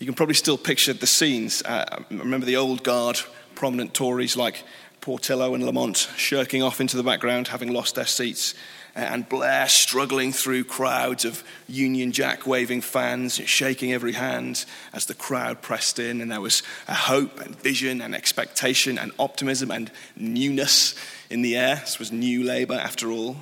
You 0.00 0.06
can 0.06 0.14
probably 0.14 0.34
still 0.34 0.56
picture 0.56 0.94
the 0.94 1.06
scenes. 1.06 1.62
Uh, 1.62 2.02
remember 2.10 2.46
the 2.46 2.56
old 2.56 2.82
guard, 2.82 3.20
prominent 3.54 3.92
Tories 3.92 4.34
like 4.34 4.64
Portillo 5.02 5.54
and 5.54 5.62
Lamont 5.62 6.08
shirking 6.16 6.62
off 6.62 6.80
into 6.80 6.96
the 6.96 7.02
background, 7.02 7.48
having 7.48 7.70
lost 7.70 7.96
their 7.96 8.06
seats, 8.06 8.54
uh, 8.96 9.00
and 9.00 9.28
Blair 9.28 9.68
struggling 9.68 10.32
through 10.32 10.64
crowds 10.64 11.26
of 11.26 11.44
Union 11.68 12.12
Jack 12.12 12.46
waving 12.46 12.80
fans, 12.80 13.34
shaking 13.44 13.92
every 13.92 14.12
hand 14.12 14.64
as 14.94 15.04
the 15.04 15.12
crowd 15.12 15.60
pressed 15.60 15.98
in, 15.98 16.22
and 16.22 16.32
there 16.32 16.40
was 16.40 16.62
a 16.88 16.94
hope 16.94 17.38
and 17.38 17.54
vision 17.60 18.00
and 18.00 18.14
expectation 18.14 18.96
and 18.96 19.12
optimism 19.18 19.70
and 19.70 19.90
newness 20.16 20.94
in 21.28 21.42
the 21.42 21.58
air. 21.58 21.76
This 21.76 21.98
was 21.98 22.10
new 22.10 22.42
Labour, 22.42 22.72
after 22.72 23.10
all. 23.10 23.36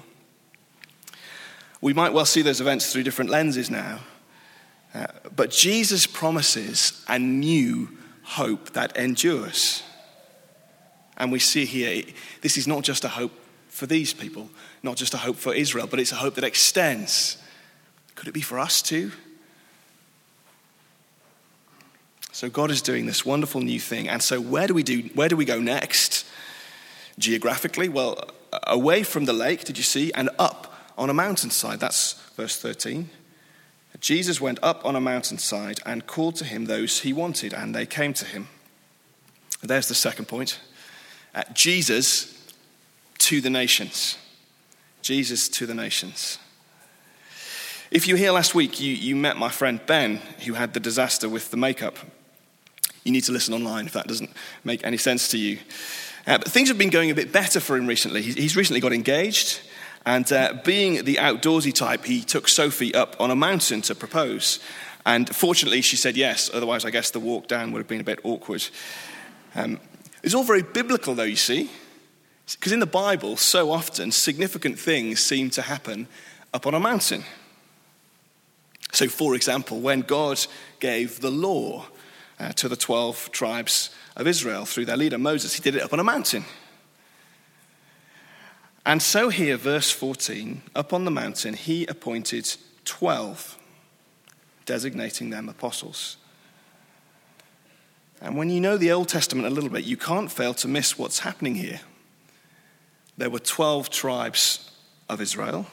We 1.81 1.93
might 1.93 2.13
well 2.13 2.27
see 2.27 2.43
those 2.43 2.61
events 2.61 2.93
through 2.93 3.05
different 3.05 3.31
lenses 3.31 3.71
now, 3.71 4.01
uh, 4.95 5.07
but 5.35 5.51
Jesus 5.51 6.07
promises 6.07 7.05
a 7.09 7.19
new 7.19 7.89
hope 8.23 8.73
that 8.73 8.97
endures. 8.97 9.83
And 11.17 11.33
we 11.33 11.39
see 11.39 11.65
here, 11.65 12.05
this 12.43 12.57
is 12.57 12.67
not 12.67 12.85
just 12.85 13.05
a 13.05 13.09
hope 13.09 13.33
for 13.69 13.87
these 13.87 14.15
people, 14.15 14.51
not 14.83 14.97
just 14.97 15.15
a 15.15 15.19
hope 15.19 15.37
for 15.37 15.55
Israel, 15.55 15.87
but 15.87 16.01
it's 16.01 16.13
a 16.13 16.17
hope 16.17 16.35
that 16.37 16.45
extends. 16.45 17.39
Could 18.15 18.29
it 18.29 18.35
be 18.35 18.41
for 18.41 18.59
us 18.59 18.83
too? 18.83 19.13
So 22.33 22.49
God 22.49 22.71
is 22.71 22.83
doing 22.83 23.07
this 23.07 23.27
wonderful 23.27 23.61
new 23.61 23.81
thing. 23.81 24.09
And 24.09 24.23
so 24.23 24.41
where 24.41 24.67
do 24.67 24.75
we 24.75 24.83
do 24.83 25.11
where 25.15 25.29
do 25.29 25.37
we 25.37 25.45
go 25.45 25.61
next? 25.61 26.25
Geographically, 27.19 27.89
well, 27.89 28.31
away 28.65 29.03
from 29.03 29.25
the 29.25 29.33
lake, 29.33 29.65
did 29.65 29.77
you 29.77 29.83
see, 29.83 30.13
and 30.13 30.31
up 30.39 30.73
on 30.97 31.11
a 31.11 31.15
mountainside. 31.15 31.81
That's 31.81 32.13
verse 32.37 32.57
13. 32.57 33.11
Jesus 34.01 34.41
went 34.41 34.59
up 34.63 34.85
on 34.85 34.95
a 34.95 35.01
mountainside 35.01 35.81
and 35.85 36.07
called 36.07 36.37
to 36.37 36.45
him 36.45 36.67
those 36.67 37.01
he 37.01 37.13
wanted, 37.13 37.53
and 37.53 37.75
they 37.75 37.87
came 37.87 38.13
to 38.15 38.25
him. 38.25 38.49
There's 39.63 39.89
the 39.89 39.95
second 39.95 40.27
point. 40.27 40.61
Uh, 41.35 41.43
Jesus 41.53 42.53
to 43.19 43.41
the 43.41 43.51
nations. 43.51 44.17
Jesus 45.03 45.49
to 45.49 45.67
the 45.67 45.75
nations. 45.75 46.39
If 47.91 48.07
you 48.07 48.15
were 48.15 48.19
here 48.19 48.33
last 48.33 48.55
week, 48.55 48.81
you, 48.81 48.93
you 48.93 49.17
met 49.17 49.37
my 49.37 49.49
friend 49.49 49.81
Ben, 49.87 50.17
who 50.45 50.55
had 50.55 50.75
the 50.75 50.81
disaster 50.81 51.29
with 51.29 51.51
the 51.51 51.57
makeup. 51.57 51.97
You 53.03 53.13
need 53.13 53.25
to 53.25 53.33
listen 53.33 53.55
online 53.55 53.87
if 53.87 53.95
that 53.95 54.07
doesn't 54.07 54.31
make 54.65 54.85
any 54.85 54.99
sense 54.99 55.29
to 55.29 55.39
you. 55.39 55.59
Uh, 56.27 56.37
but 56.37 56.49
things 56.49 56.69
have 56.69 56.77
been 56.77 56.91
going 56.91 57.11
a 57.11 57.15
bit 57.15 57.33
better 57.33 57.59
for 57.59 57.77
him 57.77 57.87
recently. 57.87 58.21
He's, 58.21 58.35
he's 58.35 58.57
recently 58.57 58.81
got 58.81 58.93
engaged, 58.93 59.61
and 60.09 60.33
uh, 60.33 60.55
being 60.65 61.05
the 61.05 61.17
outdoorsy 61.17 61.75
type, 61.75 62.07
he 62.07 62.23
took 62.23 62.49
Sophie 62.49 62.95
up 62.95 63.15
on 63.21 63.31
a 63.31 63.37
mountain 63.37 63.83
to 63.83 63.95
propose. 63.95 64.59
And 65.05 65.29
fortunately, 65.37 65.83
she 65.83 65.97
said 65.97 66.17
yes, 66.17 66.49
otherwise, 66.51 66.87
I 66.87 66.91
guess 66.91 67.11
the 67.11 67.21
walk 67.21 67.47
down 67.47 67.73
would 67.73 67.81
have 67.81 67.89
been 67.89 68.01
a 68.01 68.05
bit 68.05 68.21
awkward. 68.25 68.67
Um, 69.55 69.79
it's 70.23 70.33
all 70.33 70.45
very 70.45 70.63
biblical, 70.63 71.15
though, 71.15 71.25
you 71.25 71.37
see. 71.37 71.71
Because 72.51 72.73
in 72.73 72.81
the 72.81 72.87
Bible, 72.87 73.37
so 73.37 73.71
often, 73.71 74.11
significant 74.11 74.79
things 74.79 75.21
seem 75.21 75.51
to 75.51 75.61
happen 75.61 76.09
up 76.55 76.67
on 76.67 76.73
a 76.73 76.81
mountain. 76.81 77.25
So, 78.93 79.09
for 79.09 79.35
example, 79.35 79.79
when 79.79 80.01
God 80.01 80.41
gave 80.81 81.21
the 81.21 81.31
law 81.31 81.85
uh, 82.41 82.53
to 82.53 82.71
the 82.71 82.77
12 82.77 83.31
tribes 83.31 83.91
of 84.17 84.27
Israel 84.27 84.65
through 84.65 84.87
their 84.87 84.97
leader 84.97 85.19
Moses, 85.19 85.53
he 85.53 85.61
did 85.61 85.77
it 85.77 85.83
up 85.83 85.93
on 85.93 86.01
a 86.01 86.05
mountain. 86.05 86.47
And 88.89 89.03
so, 89.03 89.29
here, 89.29 89.59
verse 89.59 89.91
14, 89.91 90.63
up 90.75 90.95
on 90.95 91.05
the 91.05 91.11
mountain, 91.11 91.53
he 91.53 91.85
appointed 91.85 92.57
12, 92.87 93.59
designating 94.65 95.29
them 95.29 95.51
apostles. 95.51 96.17
And 98.23 98.35
when 98.35 98.49
you 98.49 98.63
know 98.63 98.79
the 98.79 98.91
Old 98.91 99.09
Testament 99.09 99.47
a 99.47 99.51
little 99.51 99.69
bit, 99.69 99.85
you 99.85 99.99
can't 99.99 100.33
fail 100.33 100.55
to 100.55 100.69
miss 100.69 100.99
what's 100.99 101.19
happening 101.19 101.57
here. 101.57 101.81
There 103.19 103.29
were 103.29 103.41
12 103.41 103.91
tribes 103.91 104.71
of 105.07 105.21
Israel, 105.21 105.67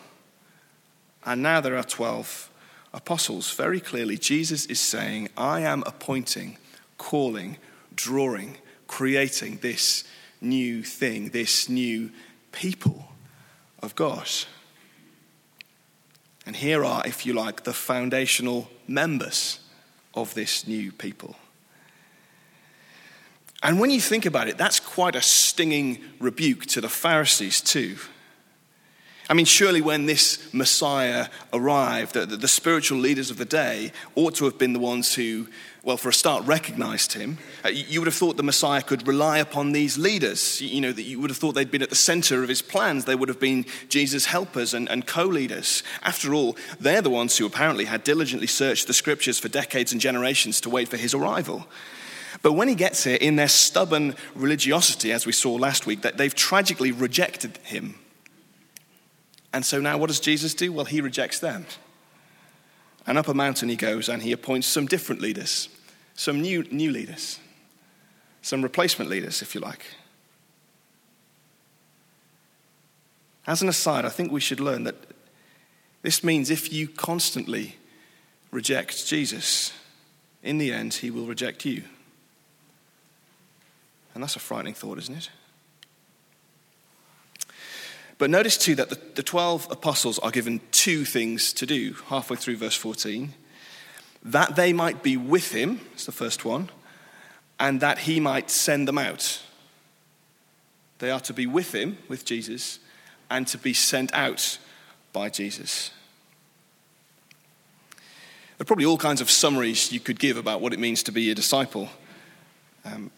and 1.26 1.42
now 1.42 1.62
there 1.62 1.78
are 1.78 1.84
12 1.84 2.52
apostles. 2.94 3.50
Very 3.54 3.80
clearly, 3.80 4.18
Jesus 4.18 4.66
is 4.66 4.82
saying, 4.82 5.30
I 5.38 5.62
am 5.62 5.84
appointing, 5.86 6.58
calling, 6.98 7.60
drawing, 7.96 8.58
creating 8.88 9.60
this 9.62 10.04
new 10.42 10.84
thing, 10.84 11.30
this 11.30 11.70
new 11.70 12.12
people 12.56 13.06
of 13.84 13.94
God. 13.96 14.30
And 16.46 16.56
here 16.56 16.84
are, 16.84 17.06
if 17.06 17.26
you 17.26 17.34
like, 17.34 17.64
the 17.64 17.74
foundational 17.74 18.70
members 18.88 19.60
of 20.14 20.34
this 20.34 20.68
new 20.68 20.92
people. 20.92 21.36
And 23.62 23.80
when 23.80 23.90
you 23.90 24.00
think 24.00 24.26
about 24.26 24.48
it, 24.48 24.58
that's 24.58 24.80
quite 24.80 25.16
a 25.16 25.22
stinging 25.22 26.00
rebuke 26.20 26.66
to 26.68 26.82
the 26.82 26.90
Pharisees, 26.90 27.62
too. 27.62 27.98
I 29.28 29.34
mean, 29.34 29.46
surely 29.46 29.82
when 29.82 30.06
this 30.06 30.54
Messiah 30.54 31.28
arrived, 31.52 32.14
the, 32.14 32.28
the, 32.28 32.38
the, 32.38 32.48
spiritual 32.48 33.00
leaders 33.00 33.32
of 33.32 33.38
the 33.38 33.46
day 33.46 33.92
ought 34.14 34.36
to 34.36 34.46
have 34.46 34.60
been 34.60 34.74
the 34.74 34.80
ones 34.80 35.16
who, 35.16 35.48
well, 35.86 35.98
for 35.98 36.10
a 36.10 36.14
start, 36.14 36.44
recognized 36.48 37.14
him. 37.14 37.38
Uh, 37.64 37.70
you 37.70 38.02
would 38.02 38.08
have 38.08 38.16
thought 38.16 38.38
the 38.38 38.44
Messiah 38.44 38.82
could 38.82 39.08
rely 39.08 39.38
upon 39.38 39.72
these 39.72 40.00
leaders. 40.00 40.60
You 40.60 40.82
know, 40.82 40.92
that 40.92 41.04
you 41.04 41.22
would 41.22 41.30
have 41.30 41.38
thought 41.38 41.54
they'd 41.54 41.70
been 41.70 41.84
at 41.84 41.92
the 41.92 41.96
center 41.96 42.42
of 42.42 42.50
his 42.50 42.64
plans. 42.64 43.06
They 43.06 43.14
would 43.14 43.30
have 43.30 43.40
been 43.40 43.68
Jesus' 43.88 44.26
helpers 44.26 44.74
and, 44.74 44.90
and 44.90 45.06
co 45.06 45.26
leaders. 45.26 45.84
After 46.02 46.34
all, 46.34 46.58
they're 46.80 47.04
the 47.04 47.12
ones 47.12 47.38
who 47.38 47.46
apparently 47.46 47.86
had 47.86 48.04
diligently 48.04 48.48
searched 48.48 48.88
the 48.88 48.96
scriptures 48.96 49.38
for 49.38 49.48
decades 49.48 49.92
and 49.92 50.02
generations 50.02 50.60
to 50.62 50.72
wait 50.72 50.88
for 50.88 50.98
his 50.98 51.14
arrival. 51.14 51.68
But 52.42 52.54
when 52.54 52.68
he 52.68 52.76
gets 52.76 53.04
here, 53.04 53.20
in 53.22 53.36
their 53.36 53.48
stubborn 53.48 54.16
religiosity, 54.34 55.12
as 55.12 55.28
we 55.28 55.34
saw 55.34 55.54
last 55.54 55.86
week, 55.86 56.02
that 56.02 56.18
they've 56.18 56.34
tragically 56.34 56.92
rejected 56.92 57.58
him. 57.58 57.94
And 59.54 59.64
so 59.64 59.80
now 59.80 60.00
what 60.00 60.08
does 60.08 60.20
Jesus 60.20 60.56
do? 60.56 60.74
Well, 60.74 60.86
he 60.86 61.00
rejects 61.00 61.38
them. 61.38 61.68
And 63.08 63.18
up 63.18 63.28
a 63.28 63.34
mountain 63.34 63.70
he 63.70 63.76
goes 63.76 64.10
and 64.10 64.24
he 64.24 64.32
appoints 64.32 64.68
some 64.68 64.88
different 64.88 65.22
leaders, 65.22 65.70
some 66.16 66.42
new, 66.42 66.64
new 66.72 66.92
leaders, 66.92 67.40
some 68.42 68.62
replacement 68.62 69.10
leaders, 69.10 69.42
if 69.42 69.54
you 69.54 69.62
like. 69.62 69.86
As 73.46 73.62
an 73.62 73.70
aside, 73.70 74.06
I 74.06 74.10
think 74.10 74.32
we 74.32 74.40
should 74.40 74.60
learn 74.60 74.86
that 74.86 74.96
this 76.02 76.24
means 76.24 76.50
if 76.50 76.74
you 76.74 76.88
constantly 76.88 77.76
reject 78.52 79.06
Jesus, 79.06 79.74
in 80.42 80.58
the 80.58 80.72
end, 80.72 80.94
he 80.96 81.12
will 81.12 81.26
reject 81.26 81.66
you. 81.66 81.84
And 84.14 84.24
that's 84.24 84.36
a 84.36 84.40
frightening 84.40 84.74
thought, 84.74 84.98
isn't 85.00 85.18
it? 85.18 85.30
But 88.18 88.30
notice 88.30 88.58
too 88.58 88.76
that 88.76 88.90
the, 88.90 89.00
the 89.16 89.24
12 89.24 89.68
apostles 89.70 90.20
are 90.20 90.32
given 90.32 90.62
two 90.72 91.04
things 91.04 91.52
to 91.54 91.66
do 91.66 91.96
halfway 92.08 92.38
through 92.38 92.58
verse 92.58 92.76
14 92.76 93.34
that 94.26 94.56
they 94.56 94.74
might 94.74 95.04
be 95.04 95.16
with 95.16 95.52
him, 95.52 95.80
it's 95.94 96.06
the 96.06 96.12
first 96.12 96.44
one, 96.44 96.70
and 97.60 97.80
that 97.82 98.00
he 98.00 98.20
might 98.20 98.50
send 98.50 98.88
them 98.88 98.98
out. 98.98 99.42
They 101.00 101.12
are 101.12 101.20
to 101.22 101.34
be 101.34 101.46
with 101.46 101.74
him, 101.74 102.00
with 102.08 102.26
Jesus, 102.26 102.80
and 103.30 103.48
to 103.48 103.58
be 103.58 103.74
sent 103.74 104.14
out 104.14 104.58
by 105.14 105.30
Jesus. 105.30 105.92
There 108.58 108.64
are 108.64 108.66
probably 108.66 108.86
all 108.86 108.98
kinds 108.98 109.22
of 109.22 109.30
summaries 109.30 109.92
you 109.92 110.00
could 110.00 110.20
give 110.20 110.38
about 110.38 110.60
what 110.60 110.74
it 110.74 110.80
means 110.80 111.04
to 111.04 111.12
be 111.12 111.30
a 111.30 111.36
disciple. 111.36 111.90
Um, 112.84 113.12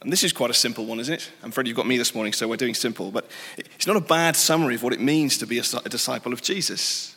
and 0.00 0.12
this 0.12 0.22
is 0.22 0.32
quite 0.32 0.50
a 0.50 0.54
simple 0.54 0.86
one, 0.86 1.00
isn't 1.00 1.14
it? 1.14 1.30
I'm 1.42 1.48
afraid 1.48 1.66
you've 1.66 1.76
got 1.76 1.86
me 1.86 1.96
this 1.96 2.14
morning, 2.14 2.32
so 2.32 2.46
we're 2.46 2.56
doing 2.56 2.74
simple. 2.74 3.10
But 3.10 3.28
it's 3.56 3.86
not 3.86 3.96
a 3.96 4.00
bad 4.00 4.36
summary 4.36 4.76
of 4.76 4.82
what 4.82 4.92
it 4.92 5.00
means 5.00 5.38
to 5.38 5.46
be 5.46 5.58
a, 5.58 5.64
a 5.84 5.88
disciple 5.88 6.32
of 6.32 6.42
Jesus. 6.42 7.16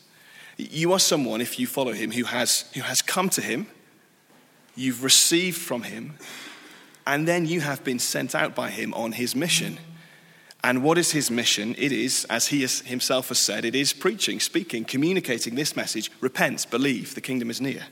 You 0.70 0.94
are 0.94 1.00
someone, 1.00 1.41
if 1.41 1.58
you 1.58 1.65
follow 1.65 1.94
him, 1.94 2.12
who 2.12 2.25
has, 2.25 2.65
who 2.74 2.82
has 2.82 3.01
come 3.01 3.30
to 3.30 3.41
him, 3.41 3.68
you've 4.75 5.03
received 5.03 5.58
from 5.58 5.84
him, 5.84 6.18
and 7.08 7.27
then 7.27 7.46
you 7.46 7.62
have 7.62 7.84
been 7.84 8.00
sent 8.00 8.36
out 8.36 8.53
by 8.53 8.70
him 8.70 8.94
on 8.94 9.13
his 9.13 9.36
mission. 9.36 9.80
And 10.63 10.84
what 10.84 11.00
is 11.00 11.12
his 11.12 11.32
mission? 11.32 11.74
It 11.77 11.91
is, 11.91 12.25
as 12.30 12.48
he 12.48 12.62
has, 12.62 12.82
himself 12.82 13.30
has 13.30 13.39
said, 13.39 13.65
it 13.65 13.74
is 13.74 13.94
preaching, 13.94 14.39
speaking, 14.39 14.86
communicating 14.86 15.56
this 15.56 15.75
message 15.75 16.12
repent, 16.22 16.70
believe, 16.70 17.15
the 17.15 17.22
kingdom 17.22 17.50
is 17.50 17.60
near. 17.60 17.88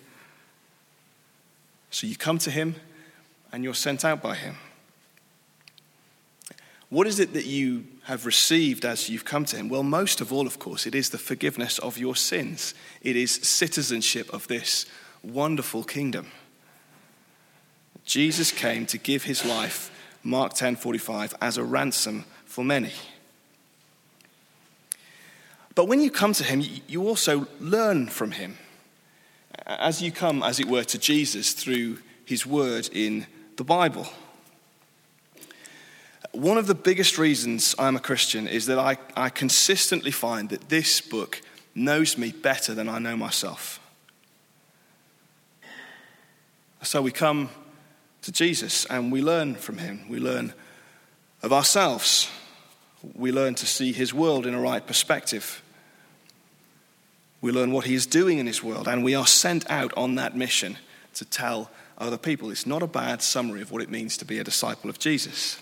So 1.90 2.06
you 2.06 2.16
come 2.16 2.38
to 2.40 2.52
him 2.52 2.76
and 3.52 3.64
you're 3.64 3.74
sent 3.74 4.06
out 4.06 4.22
by 4.22 4.36
him. 4.36 4.58
What 6.90 7.06
is 7.06 7.20
it 7.20 7.34
that 7.34 7.46
you 7.46 7.86
have 8.04 8.26
received 8.26 8.84
as 8.84 9.10
you've 9.10 9.26
come 9.26 9.46
to 9.46 9.56
Him? 9.56 9.70
Well, 9.70 9.84
most 9.84 10.22
of 10.22 10.34
all, 10.34 10.48
of 10.48 10.58
course, 10.58 10.88
it 10.88 10.96
is 10.96 11.12
the 11.12 11.20
forgiveness 11.20 11.78
of 11.80 11.98
your 11.98 12.16
sins, 12.16 12.74
it 13.02 13.16
is 13.16 13.32
citizenship 13.32 14.34
of 14.34 14.48
this 14.48 14.86
wonderful 15.24 15.84
kingdom. 15.84 16.28
Jesus 18.06 18.52
came 18.52 18.88
to 18.88 18.98
give 18.98 19.26
his 19.26 19.46
life, 19.46 19.92
Mark 20.24 20.54
10:45, 20.54 21.36
as 21.42 21.58
a 21.58 21.64
ransom 21.64 22.26
for 22.46 22.64
many. 22.64 22.94
But 25.76 25.86
when 25.86 26.02
you 26.02 26.10
come 26.10 26.34
to 26.34 26.44
him, 26.44 26.64
you 26.88 27.08
also 27.08 27.48
learn 27.60 28.08
from 28.08 28.32
him. 28.32 28.58
As 29.66 30.02
you 30.02 30.12
come, 30.12 30.42
as 30.42 30.60
it 30.60 30.68
were, 30.68 30.84
to 30.86 30.98
Jesus 30.98 31.54
through 31.54 32.00
his 32.26 32.46
word 32.46 32.90
in 32.92 33.28
the 33.58 33.64
Bible. 33.64 34.08
One 36.40 36.58
of 36.58 36.68
the 36.68 36.76
biggest 36.76 37.18
reasons 37.18 37.76
I'm 37.78 37.98
a 37.98 38.00
Christian 38.00 38.48
is 38.48 38.68
that 38.68 38.80
I, 38.80 38.96
I 39.14 39.28
consistently 39.28 40.12
find 40.12 40.48
that 40.52 40.70
this 40.70 41.02
book 41.02 41.42
knows 41.76 42.18
me 42.18 42.32
better 42.32 42.74
than 42.74 42.88
I 42.88 42.98
know 42.98 43.18
myself. 43.18 43.82
So 46.82 47.02
we 47.02 47.12
come 47.12 47.50
to 48.22 48.32
Jesus 48.32 48.86
and 48.86 49.12
we 49.12 49.22
learn 49.22 49.56
from 49.56 49.80
him. 49.80 50.08
We 50.08 50.20
learn 50.20 50.54
of 51.44 51.52
ourselves. 51.52 52.32
We 53.16 53.34
learn 53.34 53.56
to 53.56 53.66
see 53.66 53.92
his 53.92 54.14
world 54.14 54.46
in 54.46 54.54
a 54.54 54.62
right 54.62 54.88
perspective. 54.88 55.62
We 57.42 57.52
learn 57.52 57.74
what 57.74 57.84
he 57.84 57.96
is 57.96 58.06
doing 58.06 58.38
in 58.38 58.48
his 58.48 58.64
world, 58.64 58.88
and 58.88 59.04
we 59.04 59.14
are 59.14 59.28
sent 59.28 59.70
out 59.70 59.92
on 59.98 60.16
that 60.16 60.38
mission 60.38 60.78
to 61.16 61.26
tell 61.26 61.70
other 61.98 62.18
people. 62.18 62.50
It's 62.50 62.66
not 62.66 62.82
a 62.82 62.88
bad 62.88 63.22
summary 63.22 63.62
of 63.62 63.72
what 63.72 63.82
it 63.82 63.90
means 63.90 64.16
to 64.16 64.26
be 64.26 64.40
a 64.40 64.44
disciple 64.46 64.90
of 64.90 65.00
Jesus. 65.00 65.60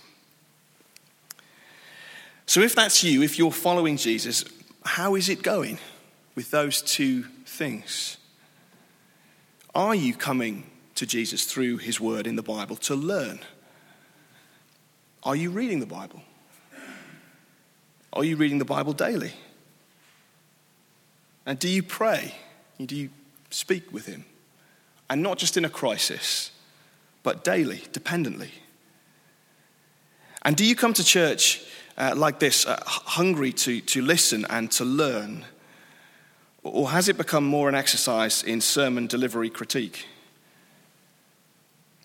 So, 2.47 2.61
if 2.61 2.75
that's 2.75 3.03
you, 3.03 3.21
if 3.21 3.37
you're 3.37 3.51
following 3.51 3.97
Jesus, 3.97 4.45
how 4.85 5.15
is 5.15 5.27
it 5.27 5.43
going 5.43 5.79
with 6.33 6.49
those 6.49 6.81
two 6.81 7.23
things? 7.45 8.17
Are 9.75 9.93
you 9.93 10.15
coming 10.15 10.69
to 10.95 11.05
Jesus 11.05 11.43
through 11.43 11.77
his 11.77 11.99
word 11.99 12.25
in 12.25 12.37
the 12.37 12.41
Bible 12.41 12.77
to 12.77 12.95
learn? 12.95 13.39
Are 15.23 15.35
you 15.35 15.51
reading 15.51 15.81
the 15.81 15.85
Bible? 15.85 16.21
Are 18.13 18.23
you 18.23 18.37
reading 18.37 18.59
the 18.59 18.65
Bible 18.65 18.93
daily? 18.93 19.33
And 21.45 21.59
do 21.59 21.67
you 21.67 21.83
pray? 21.83 22.33
Do 22.83 22.95
you 22.95 23.09
speak 23.49 23.91
with 23.91 24.05
him? 24.05 24.23
And 25.09 25.21
not 25.21 25.37
just 25.37 25.57
in 25.57 25.65
a 25.65 25.69
crisis, 25.69 26.51
but 27.23 27.43
daily, 27.43 27.83
dependently. 27.91 28.51
And 30.43 30.55
do 30.55 30.65
you 30.65 30.75
come 30.75 30.93
to 30.93 31.03
church 31.03 31.65
uh, 31.97 32.13
like 32.15 32.39
this, 32.39 32.65
uh, 32.65 32.81
hungry 32.85 33.51
to, 33.51 33.81
to 33.81 34.01
listen 34.01 34.45
and 34.49 34.71
to 34.71 34.85
learn? 34.85 35.45
Or 36.63 36.89
has 36.89 37.09
it 37.09 37.17
become 37.17 37.45
more 37.45 37.69
an 37.69 37.75
exercise 37.75 38.43
in 38.43 38.61
sermon 38.61 39.07
delivery 39.07 39.49
critique? 39.49 40.05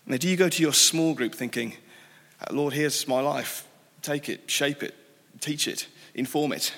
Now, 0.05 0.17
do 0.17 0.27
you 0.27 0.35
go 0.35 0.49
to 0.49 0.61
your 0.61 0.73
small 0.73 1.13
group 1.13 1.35
thinking, 1.35 1.75
uh, 2.41 2.53
Lord, 2.53 2.73
here's 2.73 3.07
my 3.07 3.21
life, 3.21 3.67
take 4.01 4.29
it, 4.29 4.49
shape 4.49 4.83
it, 4.83 4.95
teach 5.39 5.67
it, 5.67 5.87
inform 6.13 6.51
it? 6.53 6.73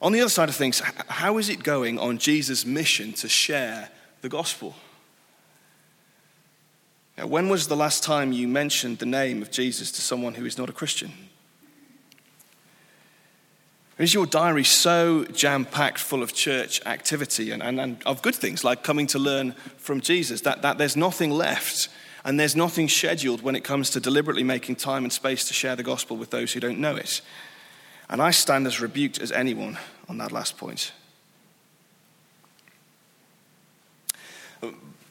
On 0.00 0.12
the 0.12 0.20
other 0.20 0.30
side 0.30 0.48
of 0.48 0.54
things, 0.54 0.80
how 1.08 1.38
is 1.38 1.48
it 1.48 1.64
going 1.64 1.98
on 1.98 2.18
Jesus' 2.18 2.64
mission 2.64 3.12
to 3.14 3.28
share 3.28 3.90
the 4.20 4.28
gospel? 4.28 4.76
Now, 7.18 7.26
when 7.26 7.48
was 7.48 7.66
the 7.66 7.76
last 7.76 8.04
time 8.04 8.30
you 8.30 8.46
mentioned 8.46 9.00
the 9.00 9.06
name 9.06 9.42
of 9.42 9.50
Jesus 9.50 9.90
to 9.90 10.00
someone 10.00 10.34
who 10.34 10.44
is 10.44 10.56
not 10.56 10.70
a 10.70 10.72
Christian? 10.72 11.10
Is 13.98 14.14
your 14.14 14.24
diary 14.24 14.62
so 14.62 15.24
jam 15.24 15.64
packed 15.64 15.98
full 15.98 16.22
of 16.22 16.32
church 16.32 16.80
activity 16.86 17.50
and, 17.50 17.60
and, 17.60 17.80
and, 17.80 18.00
of 18.06 18.22
good 18.22 18.36
things 18.36 18.62
like 18.62 18.84
coming 18.84 19.08
to 19.08 19.18
learn 19.18 19.50
from 19.78 20.00
Jesus 20.00 20.42
that, 20.42 20.62
that 20.62 20.78
there's 20.78 20.96
nothing 20.96 21.32
left 21.32 21.88
and 22.24 22.38
there's 22.38 22.54
nothing 22.54 22.88
scheduled 22.88 23.42
when 23.42 23.56
it 23.56 23.64
comes 23.64 23.90
to 23.90 23.98
deliberately 23.98 24.44
making 24.44 24.76
time 24.76 25.02
and 25.02 25.12
space 25.12 25.48
to 25.48 25.54
share 25.54 25.74
the 25.74 25.82
gospel 25.82 26.16
with 26.16 26.30
those 26.30 26.52
who 26.52 26.60
don't 26.60 26.78
know 26.78 26.94
it? 26.94 27.20
And 28.08 28.22
I 28.22 28.30
stand 28.30 28.68
as 28.68 28.80
rebuked 28.80 29.20
as 29.20 29.32
anyone 29.32 29.76
on 30.08 30.18
that 30.18 30.30
last 30.30 30.56
point. 30.56 30.92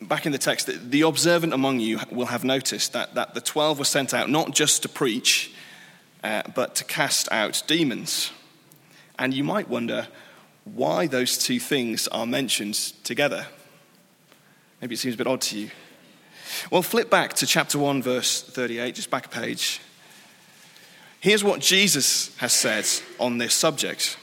Back 0.07 0.25
in 0.25 0.31
the 0.31 0.37
text, 0.37 0.69
the 0.89 1.01
observant 1.01 1.53
among 1.53 1.81
you 1.81 1.99
will 2.11 2.27
have 2.27 2.45
noticed 2.45 2.93
that, 2.93 3.15
that 3.15 3.33
the 3.33 3.41
12 3.41 3.79
were 3.79 3.85
sent 3.85 4.13
out 4.13 4.29
not 4.29 4.51
just 4.51 4.83
to 4.83 4.89
preach, 4.89 5.53
uh, 6.23 6.43
but 6.55 6.75
to 6.75 6.85
cast 6.85 7.29
out 7.31 7.61
demons. 7.67 8.31
And 9.19 9.33
you 9.33 9.43
might 9.43 9.67
wonder 9.67 10.07
why 10.63 11.07
those 11.07 11.37
two 11.37 11.59
things 11.59 12.07
are 12.07 12.25
mentioned 12.25 12.75
together. 13.03 13.47
Maybe 14.81 14.95
it 14.95 14.99
seems 14.99 15.15
a 15.15 15.17
bit 15.17 15.27
odd 15.27 15.41
to 15.41 15.59
you. 15.59 15.71
Well, 16.71 16.81
flip 16.81 17.09
back 17.09 17.33
to 17.35 17.45
chapter 17.45 17.77
1, 17.77 18.01
verse 18.01 18.41
38, 18.41 18.95
just 18.95 19.09
back 19.09 19.25
a 19.25 19.29
page. 19.29 19.81
Here's 21.19 21.43
what 21.43 21.59
Jesus 21.59 22.35
has 22.37 22.53
said 22.53 22.85
on 23.19 23.39
this 23.39 23.53
subject. 23.53 24.17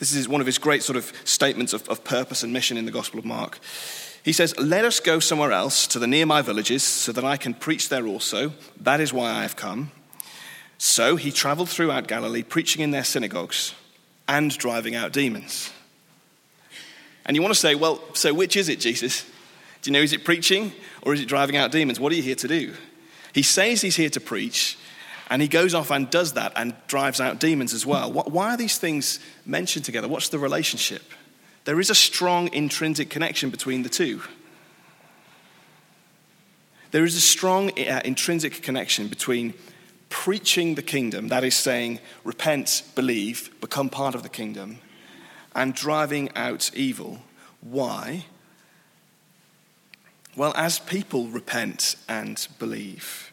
This 0.00 0.14
is 0.14 0.28
one 0.28 0.40
of 0.40 0.46
his 0.46 0.58
great 0.58 0.82
sort 0.82 0.96
of 0.96 1.12
statements 1.24 1.72
of, 1.72 1.88
of 1.88 2.02
purpose 2.02 2.42
and 2.42 2.52
mission 2.52 2.76
in 2.76 2.86
the 2.86 2.90
Gospel 2.90 3.20
of 3.20 3.24
Mark. 3.24 3.60
He 4.22 4.32
says, 4.32 4.58
Let 4.58 4.84
us 4.84 5.00
go 5.00 5.18
somewhere 5.18 5.52
else 5.52 5.86
to 5.88 5.98
the 5.98 6.06
nearby 6.06 6.42
villages 6.42 6.82
so 6.82 7.12
that 7.12 7.24
I 7.24 7.36
can 7.36 7.54
preach 7.54 7.88
there 7.88 8.06
also. 8.06 8.52
That 8.80 9.00
is 9.00 9.12
why 9.12 9.30
I 9.30 9.42
have 9.42 9.56
come. 9.56 9.92
So 10.78 11.16
he 11.16 11.30
traveled 11.30 11.68
throughout 11.68 12.08
Galilee, 12.08 12.42
preaching 12.42 12.82
in 12.82 12.90
their 12.90 13.04
synagogues 13.04 13.74
and 14.26 14.56
driving 14.56 14.94
out 14.94 15.12
demons. 15.12 15.72
And 17.26 17.36
you 17.36 17.42
want 17.42 17.54
to 17.54 17.60
say, 17.60 17.74
well, 17.74 18.02
so 18.14 18.32
which 18.32 18.56
is 18.56 18.68
it, 18.68 18.80
Jesus? 18.80 19.24
Do 19.82 19.90
you 19.90 19.92
know, 19.92 20.00
is 20.00 20.12
it 20.12 20.24
preaching 20.24 20.72
or 21.02 21.14
is 21.14 21.20
it 21.20 21.26
driving 21.26 21.56
out 21.56 21.70
demons? 21.70 22.00
What 22.00 22.12
are 22.12 22.16
you 22.16 22.22
here 22.22 22.34
to 22.36 22.48
do? 22.48 22.74
He 23.34 23.42
says 23.42 23.80
he's 23.80 23.96
here 23.96 24.10
to 24.10 24.20
preach, 24.20 24.76
and 25.28 25.40
he 25.40 25.48
goes 25.48 25.74
off 25.74 25.90
and 25.90 26.10
does 26.10 26.32
that 26.32 26.52
and 26.56 26.74
drives 26.88 27.20
out 27.20 27.38
demons 27.38 27.72
as 27.72 27.86
well. 27.86 28.12
Why 28.12 28.54
are 28.54 28.56
these 28.56 28.78
things 28.78 29.20
mentioned 29.46 29.84
together? 29.84 30.08
What's 30.08 30.28
the 30.28 30.38
relationship? 30.38 31.02
There 31.70 31.78
is 31.78 31.88
a 31.88 31.94
strong 31.94 32.52
intrinsic 32.52 33.10
connection 33.10 33.48
between 33.48 33.84
the 33.84 33.88
two. 33.88 34.22
There 36.90 37.04
is 37.04 37.14
a 37.14 37.20
strong 37.20 37.70
uh, 37.78 38.00
intrinsic 38.04 38.60
connection 38.60 39.06
between 39.06 39.54
preaching 40.08 40.74
the 40.74 40.82
kingdom, 40.82 41.28
that 41.28 41.44
is 41.44 41.54
saying, 41.54 42.00
repent, 42.24 42.82
believe, 42.96 43.52
become 43.60 43.88
part 43.88 44.16
of 44.16 44.24
the 44.24 44.28
kingdom, 44.28 44.80
and 45.54 45.72
driving 45.72 46.30
out 46.34 46.72
evil. 46.74 47.20
Why? 47.60 48.24
Well, 50.34 50.52
as 50.56 50.80
people 50.80 51.28
repent 51.28 51.94
and 52.08 52.48
believe, 52.58 53.32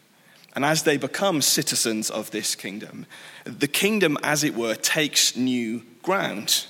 and 0.54 0.64
as 0.64 0.84
they 0.84 0.96
become 0.96 1.42
citizens 1.42 2.08
of 2.08 2.30
this 2.30 2.54
kingdom, 2.54 3.04
the 3.42 3.66
kingdom, 3.66 4.16
as 4.22 4.44
it 4.44 4.54
were, 4.54 4.76
takes 4.76 5.36
new 5.36 5.82
ground. 6.04 6.66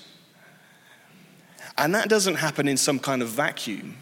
And 1.79 1.95
that 1.95 2.09
doesn't 2.09 2.35
happen 2.35 2.67
in 2.67 2.77
some 2.77 2.99
kind 2.99 3.23
of 3.23 3.29
vacuum. 3.29 3.97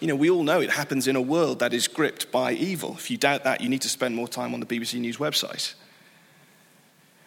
You 0.00 0.08
know, 0.08 0.16
we 0.16 0.30
all 0.30 0.42
know 0.42 0.60
it 0.60 0.70
happens 0.70 1.06
in 1.06 1.14
a 1.14 1.20
world 1.20 1.60
that 1.60 1.72
is 1.72 1.86
gripped 1.86 2.30
by 2.32 2.52
evil. 2.52 2.94
If 2.98 3.10
you 3.10 3.16
doubt 3.16 3.44
that, 3.44 3.60
you 3.60 3.68
need 3.68 3.82
to 3.82 3.88
spend 3.88 4.16
more 4.16 4.28
time 4.28 4.52
on 4.52 4.60
the 4.60 4.66
BBC 4.66 5.00
News 5.00 5.16
website. 5.16 5.74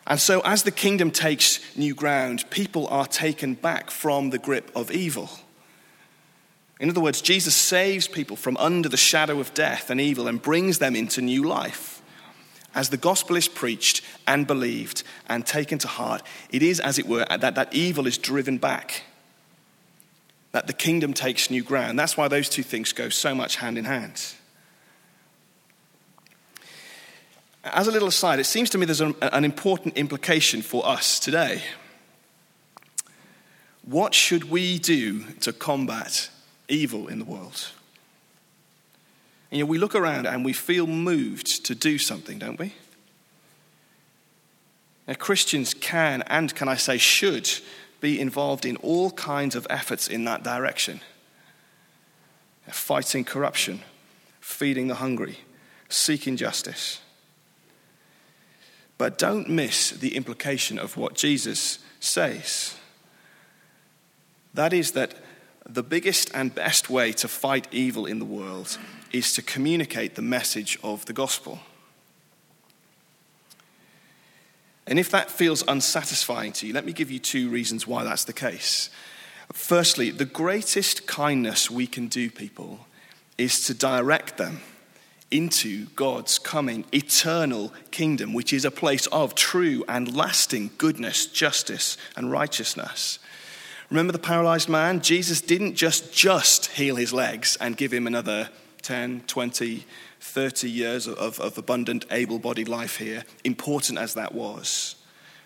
And 0.05 0.19
so, 0.19 0.41
as 0.41 0.63
the 0.63 0.71
kingdom 0.71 1.09
takes 1.09 1.59
new 1.77 1.95
ground, 1.95 2.49
people 2.49 2.87
are 2.87 3.05
taken 3.05 3.53
back 3.53 3.91
from 3.91 4.29
the 4.29 4.37
grip 4.37 4.71
of 4.75 4.91
evil. 4.91 5.29
In 6.79 6.89
other 6.89 7.01
words, 7.01 7.21
Jesus 7.21 7.55
saves 7.55 8.07
people 8.07 8.35
from 8.35 8.57
under 8.57 8.89
the 8.89 8.97
shadow 8.97 9.39
of 9.39 9.53
death 9.53 9.89
and 9.89 10.01
evil 10.01 10.27
and 10.27 10.41
brings 10.41 10.79
them 10.79 10.95
into 10.95 11.21
new 11.21 11.43
life. 11.43 12.01
As 12.73 12.89
the 12.89 12.97
gospel 12.97 13.35
is 13.35 13.47
preached 13.47 14.01
and 14.25 14.47
believed 14.47 15.03
and 15.29 15.45
taken 15.45 15.77
to 15.79 15.87
heart, 15.87 16.23
it 16.49 16.63
is, 16.63 16.79
as 16.79 16.97
it 16.97 17.05
were, 17.05 17.25
that 17.29 17.55
that 17.55 17.73
evil 17.73 18.07
is 18.07 18.17
driven 18.17 18.57
back 18.57 19.03
that 20.51 20.67
the 20.67 20.73
kingdom 20.73 21.13
takes 21.13 21.49
new 21.49 21.63
ground. 21.63 21.97
That's 21.97 22.17
why 22.17 22.27
those 22.27 22.49
two 22.49 22.63
things 22.63 22.91
go 22.93 23.09
so 23.09 23.33
much 23.33 23.57
hand 23.57 23.77
in 23.77 23.85
hand. 23.85 24.33
As 27.63 27.87
a 27.87 27.91
little 27.91 28.07
aside, 28.07 28.39
it 28.39 28.45
seems 28.45 28.69
to 28.71 28.77
me 28.77 28.85
there's 28.85 29.01
an, 29.01 29.15
an 29.21 29.45
important 29.45 29.95
implication 29.95 30.61
for 30.61 30.85
us 30.85 31.19
today. 31.19 31.61
What 33.83 34.13
should 34.13 34.49
we 34.49 34.79
do 34.79 35.23
to 35.41 35.53
combat 35.53 36.29
evil 36.67 37.07
in 37.07 37.19
the 37.19 37.25
world? 37.25 37.69
You 39.51 39.59
know, 39.59 39.65
we 39.65 39.77
look 39.77 39.95
around 39.95 40.27
and 40.27 40.45
we 40.45 40.53
feel 40.53 40.87
moved 40.87 41.65
to 41.65 41.75
do 41.75 41.97
something, 41.97 42.39
don't 42.39 42.57
we? 42.57 42.73
Now, 45.07 45.15
Christians 45.15 45.73
can 45.73 46.23
and, 46.23 46.53
can 46.55 46.67
I 46.67 46.75
say, 46.75 46.97
should 46.97 47.49
be 48.01 48.19
involved 48.19 48.65
in 48.65 48.75
all 48.77 49.11
kinds 49.11 49.55
of 49.55 49.65
efforts 49.69 50.07
in 50.07 50.25
that 50.25 50.43
direction 50.43 50.99
fighting 52.69 53.23
corruption, 53.23 53.81
feeding 54.39 54.87
the 54.87 54.95
hungry, 54.95 55.39
seeking 55.89 56.37
justice. 56.37 57.01
But 58.97 59.17
don't 59.17 59.49
miss 59.49 59.89
the 59.91 60.15
implication 60.15 60.77
of 60.79 60.95
what 60.95 61.15
Jesus 61.15 61.79
says. 61.99 62.77
That 64.53 64.73
is, 64.73 64.91
that 64.91 65.15
the 65.67 65.83
biggest 65.83 66.29
and 66.33 66.53
best 66.53 66.89
way 66.89 67.11
to 67.13 67.27
fight 67.27 67.67
evil 67.71 68.05
in 68.05 68.19
the 68.19 68.25
world 68.25 68.77
is 69.11 69.33
to 69.33 69.41
communicate 69.41 70.15
the 70.15 70.21
message 70.21 70.77
of 70.83 71.05
the 71.05 71.13
gospel. 71.13 71.59
And 74.91 74.99
if 74.99 75.09
that 75.11 75.31
feels 75.31 75.63
unsatisfying 75.69 76.51
to 76.51 76.67
you, 76.67 76.73
let 76.73 76.83
me 76.83 76.91
give 76.91 77.09
you 77.09 77.17
two 77.17 77.47
reasons 77.47 77.87
why 77.87 78.03
that's 78.03 78.25
the 78.25 78.33
case. 78.33 78.89
Firstly, 79.53 80.11
the 80.11 80.25
greatest 80.25 81.07
kindness 81.07 81.71
we 81.71 81.87
can 81.87 82.09
do 82.09 82.29
people 82.29 82.87
is 83.37 83.63
to 83.67 83.73
direct 83.73 84.35
them 84.35 84.59
into 85.31 85.85
God's 85.95 86.37
coming 86.37 86.83
eternal 86.93 87.73
kingdom, 87.91 88.33
which 88.33 88.51
is 88.51 88.65
a 88.65 88.69
place 88.69 89.07
of 89.07 89.33
true 89.33 89.85
and 89.87 90.13
lasting 90.13 90.71
goodness, 90.77 91.25
justice, 91.25 91.95
and 92.17 92.29
righteousness. 92.29 93.17
Remember 93.89 94.11
the 94.11 94.19
paralyzed 94.19 94.67
man? 94.67 94.99
Jesus 94.99 95.39
didn't 95.39 95.75
just 95.75 96.13
just 96.13 96.65
heal 96.65 96.97
his 96.97 97.13
legs 97.13 97.57
and 97.61 97.77
give 97.77 97.93
him 97.93 98.07
another 98.07 98.49
10, 98.81 99.21
20, 99.25 99.85
30 100.21 100.69
years 100.69 101.07
of, 101.07 101.39
of 101.39 101.57
abundant, 101.57 102.05
able 102.11 102.39
bodied 102.39 102.69
life 102.69 102.97
here, 102.97 103.23
important 103.43 103.97
as 103.97 104.13
that 104.13 104.33
was. 104.33 104.95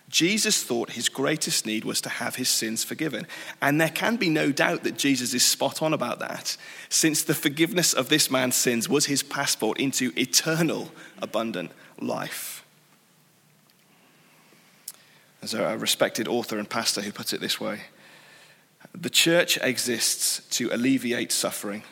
Jesus 0.08 0.62
thought 0.62 0.90
his 0.90 1.08
greatest 1.08 1.66
need 1.66 1.84
was 1.84 2.00
to 2.02 2.08
have 2.08 2.36
his 2.36 2.48
sins 2.48 2.84
forgiven. 2.84 3.26
And 3.60 3.80
there 3.80 3.88
can 3.88 4.16
be 4.16 4.30
no 4.30 4.52
doubt 4.52 4.84
that 4.84 4.96
Jesus 4.96 5.34
is 5.34 5.44
spot 5.44 5.82
on 5.82 5.92
about 5.92 6.20
that, 6.20 6.56
since 6.88 7.24
the 7.24 7.34
forgiveness 7.34 7.92
of 7.92 8.08
this 8.08 8.30
man's 8.30 8.54
sins 8.54 8.88
was 8.88 9.06
his 9.06 9.22
passport 9.22 9.80
into 9.80 10.12
eternal, 10.16 10.92
abundant 11.20 11.72
life. 12.00 12.64
There's 15.40 15.54
a 15.54 15.76
respected 15.76 16.28
author 16.28 16.58
and 16.58 16.68
pastor 16.68 17.00
who 17.00 17.12
puts 17.12 17.32
it 17.32 17.40
this 17.40 17.60
way 17.60 17.80
The 18.94 19.10
church 19.10 19.58
exists 19.60 20.40
to 20.56 20.70
alleviate 20.72 21.32
suffering, 21.32 21.82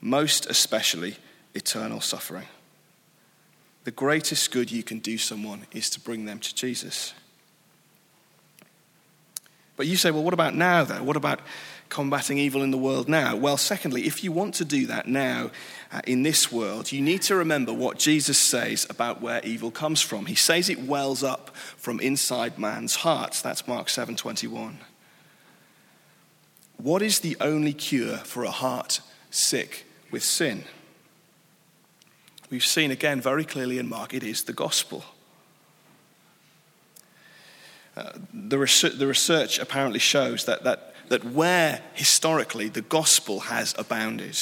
most 0.00 0.46
especially 0.46 1.16
eternal 1.54 2.00
suffering. 2.00 2.46
The 3.84 3.90
greatest 3.90 4.50
good 4.50 4.72
you 4.72 4.82
can 4.82 4.98
do 4.98 5.18
someone 5.18 5.66
is 5.72 5.90
to 5.90 6.00
bring 6.00 6.24
them 6.24 6.38
to 6.38 6.54
Jesus. 6.54 7.12
But 9.76 9.86
you 9.86 9.96
say, 9.96 10.10
well, 10.10 10.22
what 10.22 10.34
about 10.34 10.54
now, 10.54 10.84
though? 10.84 11.02
What 11.02 11.16
about 11.16 11.40
combating 11.88 12.38
evil 12.38 12.62
in 12.62 12.70
the 12.70 12.78
world 12.78 13.08
now? 13.08 13.36
Well, 13.36 13.56
secondly, 13.56 14.06
if 14.06 14.22
you 14.22 14.32
want 14.32 14.54
to 14.54 14.64
do 14.64 14.86
that 14.86 15.08
now 15.08 15.50
uh, 15.92 16.00
in 16.06 16.22
this 16.22 16.50
world, 16.52 16.92
you 16.92 17.02
need 17.02 17.22
to 17.22 17.34
remember 17.34 17.72
what 17.72 17.98
Jesus 17.98 18.38
says 18.38 18.86
about 18.88 19.20
where 19.20 19.40
evil 19.44 19.70
comes 19.70 20.00
from. 20.00 20.26
He 20.26 20.34
says 20.34 20.68
it 20.68 20.80
wells 20.80 21.22
up 21.24 21.54
from 21.56 22.00
inside 22.00 22.58
man's 22.58 22.96
heart. 22.96 23.40
That's 23.42 23.66
Mark 23.66 23.88
7:21. 23.88 24.76
What 26.76 27.02
is 27.02 27.20
the 27.20 27.36
only 27.40 27.72
cure 27.72 28.18
for 28.18 28.44
a 28.44 28.50
heart 28.50 29.00
sick 29.30 29.86
with 30.10 30.22
sin? 30.24 30.64
We've 32.54 32.64
seen 32.64 32.92
again 32.92 33.20
very 33.20 33.44
clearly 33.44 33.80
in 33.80 33.88
Mark, 33.88 34.14
it 34.14 34.22
is 34.22 34.44
the 34.44 34.52
gospel. 34.52 35.04
Uh, 37.96 38.12
the, 38.32 38.58
research, 38.58 38.92
the 38.92 39.08
research 39.08 39.58
apparently 39.58 39.98
shows 39.98 40.44
that, 40.44 40.62
that, 40.62 40.94
that 41.08 41.24
where 41.24 41.82
historically 41.94 42.68
the 42.68 42.82
gospel 42.82 43.40
has 43.40 43.74
abounded, 43.76 44.38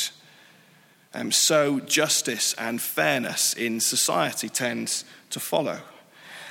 um, 1.15 1.33
so 1.33 1.81
justice 1.81 2.53
and 2.59 2.83
fairness 2.83 3.55
in 3.55 3.81
society 3.81 4.51
tends 4.51 5.07
to 5.31 5.41
follow. 5.41 5.79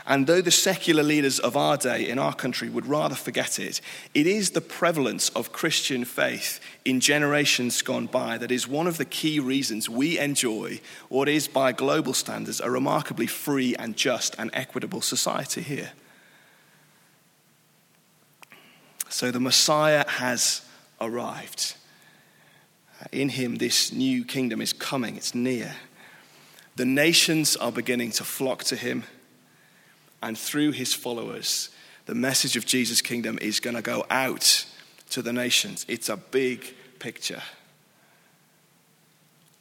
And 0.06 0.26
though 0.26 0.42
the 0.42 0.52
secular 0.52 1.04
leaders 1.04 1.38
of 1.38 1.56
our 1.56 1.78
day 1.78 2.10
in 2.10 2.18
our 2.18 2.34
country 2.34 2.70
would 2.70 2.88
rather 2.88 3.16
forget 3.16 3.60
it, 3.60 3.82
it 4.14 4.26
is 4.26 4.52
the 4.52 4.62
prevalence 4.62 5.30
of 5.30 5.52
Christian 5.52 6.06
faith 6.06 6.60
in 6.84 7.00
generations 7.00 7.82
gone 7.82 8.08
by 8.08 8.38
that 8.40 8.52
is 8.52 8.68
one 8.68 8.88
of 8.88 8.98
the 8.98 9.06
key 9.06 9.40
reasons 9.40 9.88
we 9.88 10.18
enjoy 10.18 10.80
what 11.10 11.30
is, 11.30 11.48
by 11.48 11.72
global 11.72 12.14
standards, 12.14 12.60
a 12.60 12.72
remarkably 12.72 13.28
free 13.28 13.76
and 13.76 13.96
just 13.96 14.36
and 14.40 14.50
equitable 14.54 15.02
society 15.02 15.62
here. 15.62 15.92
So 19.10 19.30
the 19.30 19.40
Messiah 19.40 20.06
has 20.08 20.66
arrived. 21.00 21.76
In 23.12 23.30
him, 23.30 23.56
this 23.56 23.92
new 23.92 24.24
kingdom 24.24 24.62
is 24.62 24.74
coming, 24.74 25.18
it's 25.18 25.36
near. 25.36 25.76
The 26.76 26.86
nations 26.86 27.56
are 27.56 27.72
beginning 27.72 28.12
to 28.12 28.24
flock 28.24 28.64
to 28.66 28.76
him, 28.76 29.04
and 30.22 30.38
through 30.38 30.72
his 30.72 30.94
followers, 30.94 31.70
the 32.06 32.16
message 32.16 32.56
of 32.56 32.66
Jesus' 32.66 33.02
kingdom 33.02 33.38
is 33.42 33.60
going 33.60 33.76
to 33.76 33.82
go 33.82 34.06
out 34.10 34.66
to 35.10 35.22
the 35.22 35.34
nations. 35.34 35.86
It's 35.88 36.10
a 36.10 36.18
big 36.18 36.74
picture. 37.00 37.42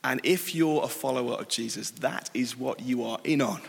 And 0.02 0.20
if 0.24 0.54
you're 0.54 0.84
a 0.84 0.88
follower 0.88 1.34
of 1.34 1.48
Jesus, 1.48 1.90
that 1.90 2.30
is 2.32 2.56
what 2.56 2.80
you 2.80 3.04
are 3.04 3.18
in 3.24 3.40
on. 3.40 3.60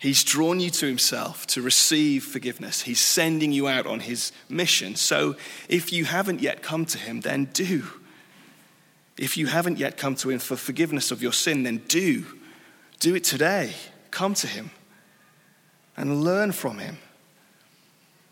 He's 0.00 0.24
drawn 0.24 0.58
you 0.58 0.70
to 0.70 0.86
himself 0.86 1.46
to 1.48 1.62
receive 1.62 2.24
forgiveness. 2.24 2.82
He's 2.82 3.00
sending 3.00 3.52
you 3.52 3.68
out 3.68 3.86
on 3.86 4.00
his 4.00 4.32
mission. 4.48 4.96
So 4.96 5.36
if 5.68 5.92
you 5.92 6.04
haven't 6.06 6.40
yet 6.40 6.60
come 6.60 6.84
to 6.86 6.98
him, 6.98 7.20
then 7.20 7.44
do. 7.52 7.84
If 9.16 9.36
you 9.36 9.46
haven't 9.46 9.78
yet 9.78 9.96
come 9.96 10.16
to 10.16 10.30
him 10.30 10.40
for 10.40 10.56
forgiveness 10.56 11.12
of 11.12 11.22
your 11.22 11.32
sin, 11.32 11.62
then 11.62 11.82
do. 11.86 12.24
Do 12.98 13.14
it 13.14 13.22
today. 13.22 13.74
Come 14.10 14.34
to 14.34 14.48
him 14.48 14.72
and 15.96 16.22
learn 16.22 16.52
from 16.52 16.78
him 16.78 16.98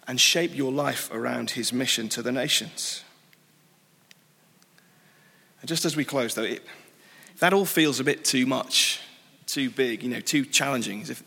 and 0.07 0.21
shape 0.21 0.57
your 0.57 0.73
life 0.73 1.11
around 1.13 1.51
his 1.51 1.73
mission 1.73 2.09
to 2.09 2.23
the 2.23 2.33
nations. 2.33 3.05
And 5.61 5.69
just 5.69 5.85
as 5.85 5.95
we 5.95 6.05
close, 6.05 6.35
though, 6.35 6.43
it, 6.43 6.65
that 7.39 7.53
all 7.53 7.65
feels 7.65 8.01
a 8.01 8.05
bit 8.05 8.25
too 8.25 8.47
much, 8.47 9.01
too 9.47 9.71
big, 9.71 10.03
you 10.03 10.09
know, 10.09 10.21
too 10.21 10.45
challenging. 10.45 11.03
as 11.03 11.11
If, 11.11 11.23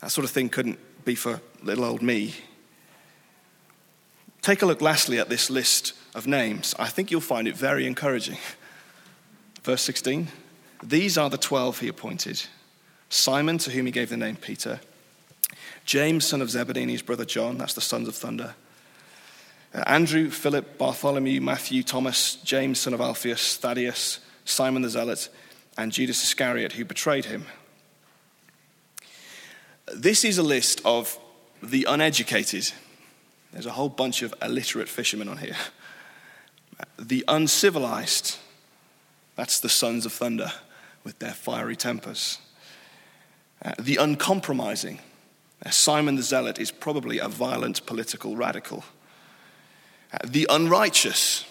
that 0.00 0.10
sort 0.10 0.24
of 0.24 0.30
thing 0.30 0.48
couldn't 0.48 0.78
be 1.04 1.14
for 1.14 1.40
little 1.62 1.84
old 1.84 2.02
me. 2.02 2.34
Take 4.42 4.62
a 4.62 4.66
look, 4.66 4.80
lastly, 4.80 5.18
at 5.18 5.28
this 5.28 5.50
list 5.50 5.94
of 6.14 6.26
names. 6.26 6.74
I 6.78 6.88
think 6.88 7.10
you'll 7.10 7.20
find 7.20 7.48
it 7.48 7.56
very 7.56 7.86
encouraging. 7.86 8.38
Verse 9.62 9.82
16 9.82 10.28
These 10.82 11.16
are 11.18 11.30
the 11.30 11.38
twelve 11.38 11.80
he 11.80 11.88
appointed 11.88 12.42
Simon, 13.08 13.58
to 13.58 13.70
whom 13.70 13.86
he 13.86 13.92
gave 13.92 14.10
the 14.10 14.16
name 14.16 14.36
Peter, 14.36 14.80
James, 15.84 16.26
son 16.26 16.40
of 16.40 16.50
Zebedee, 16.50 16.82
and 16.82 16.90
his 16.90 17.02
brother 17.02 17.24
John, 17.24 17.58
that's 17.58 17.74
the 17.74 17.80
sons 17.80 18.08
of 18.08 18.14
thunder. 18.14 18.54
Uh, 19.74 19.82
Andrew, 19.86 20.30
Philip, 20.30 20.78
Bartholomew, 20.78 21.40
Matthew, 21.40 21.82
Thomas, 21.82 22.36
James, 22.36 22.80
son 22.80 22.94
of 22.94 23.00
Alphaeus, 23.00 23.56
Thaddeus, 23.56 24.20
Simon 24.44 24.82
the 24.82 24.90
Zealot, 24.90 25.28
and 25.76 25.92
Judas 25.92 26.22
Iscariot, 26.22 26.72
who 26.72 26.84
betrayed 26.84 27.26
him. 27.26 27.46
This 29.92 30.24
is 30.24 30.38
a 30.38 30.42
list 30.42 30.80
of 30.84 31.18
the 31.62 31.84
uneducated. 31.88 32.72
There's 33.52 33.66
a 33.66 33.72
whole 33.72 33.88
bunch 33.88 34.22
of 34.22 34.34
illiterate 34.42 34.88
fishermen 34.88 35.28
on 35.28 35.38
here. 35.38 35.56
The 36.98 37.24
uncivilized, 37.28 38.38
that's 39.36 39.60
the 39.60 39.68
sons 39.68 40.06
of 40.06 40.12
thunder 40.12 40.52
with 41.04 41.18
their 41.18 41.32
fiery 41.32 41.76
tempers. 41.76 42.38
Uh, 43.64 43.72
the 43.78 43.96
uncompromising, 43.96 44.98
uh, 44.98 45.00
Simon 45.70 46.16
the 46.16 46.22
Zealot 46.22 46.58
is 46.58 46.70
probably 46.70 47.18
a 47.18 47.28
violent 47.28 47.86
political 47.86 48.36
radical. 48.36 48.84
Uh, 50.12 50.18
the 50.24 50.46
unrighteous, 50.50 51.46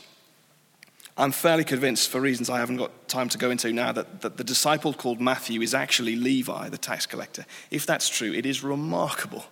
I'm 1.17 1.31
fairly 1.31 1.63
convinced, 1.63 2.09
for 2.09 2.21
reasons 2.21 2.49
I 2.49 2.59
haven't 2.59 2.77
got 2.77 3.07
time 3.07 3.29
to 3.29 3.37
go 3.37 3.51
into 3.51 3.73
now, 3.73 3.91
that, 3.91 4.21
that 4.21 4.37
the 4.37 4.43
disciple 4.43 4.93
called 4.93 5.19
Matthew 5.19 5.61
is 5.61 5.73
actually 5.73 6.15
Levi, 6.15 6.69
the 6.69 6.77
tax 6.77 7.05
collector. 7.05 7.45
If 7.71 7.85
that's 7.85 8.07
true, 8.07 8.33
it 8.33 8.45
is 8.45 8.63
remarkable. 8.63 9.45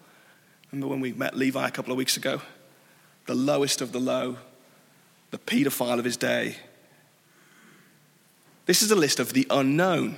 Remember 0.71 0.88
when 0.88 1.02
we 1.02 1.12
met 1.13 1.36
Levi 1.36 1.67
a 1.67 1.71
couple 1.71 1.91
of 1.91 1.97
weeks 1.97 2.15
ago? 2.15 2.41
The 3.26 3.36
lowest 3.36 3.82
of 3.82 3.91
the 3.91 4.00
low, 4.00 4.38
the 5.32 5.38
paedophile 5.38 6.00
of 6.00 6.06
his 6.06 6.17
day. 6.17 6.56
This 8.65 8.82
is 8.82 8.91
a 8.91 8.95
list 8.95 9.19
of 9.19 9.34
the 9.34 9.45
unknown. 9.50 10.17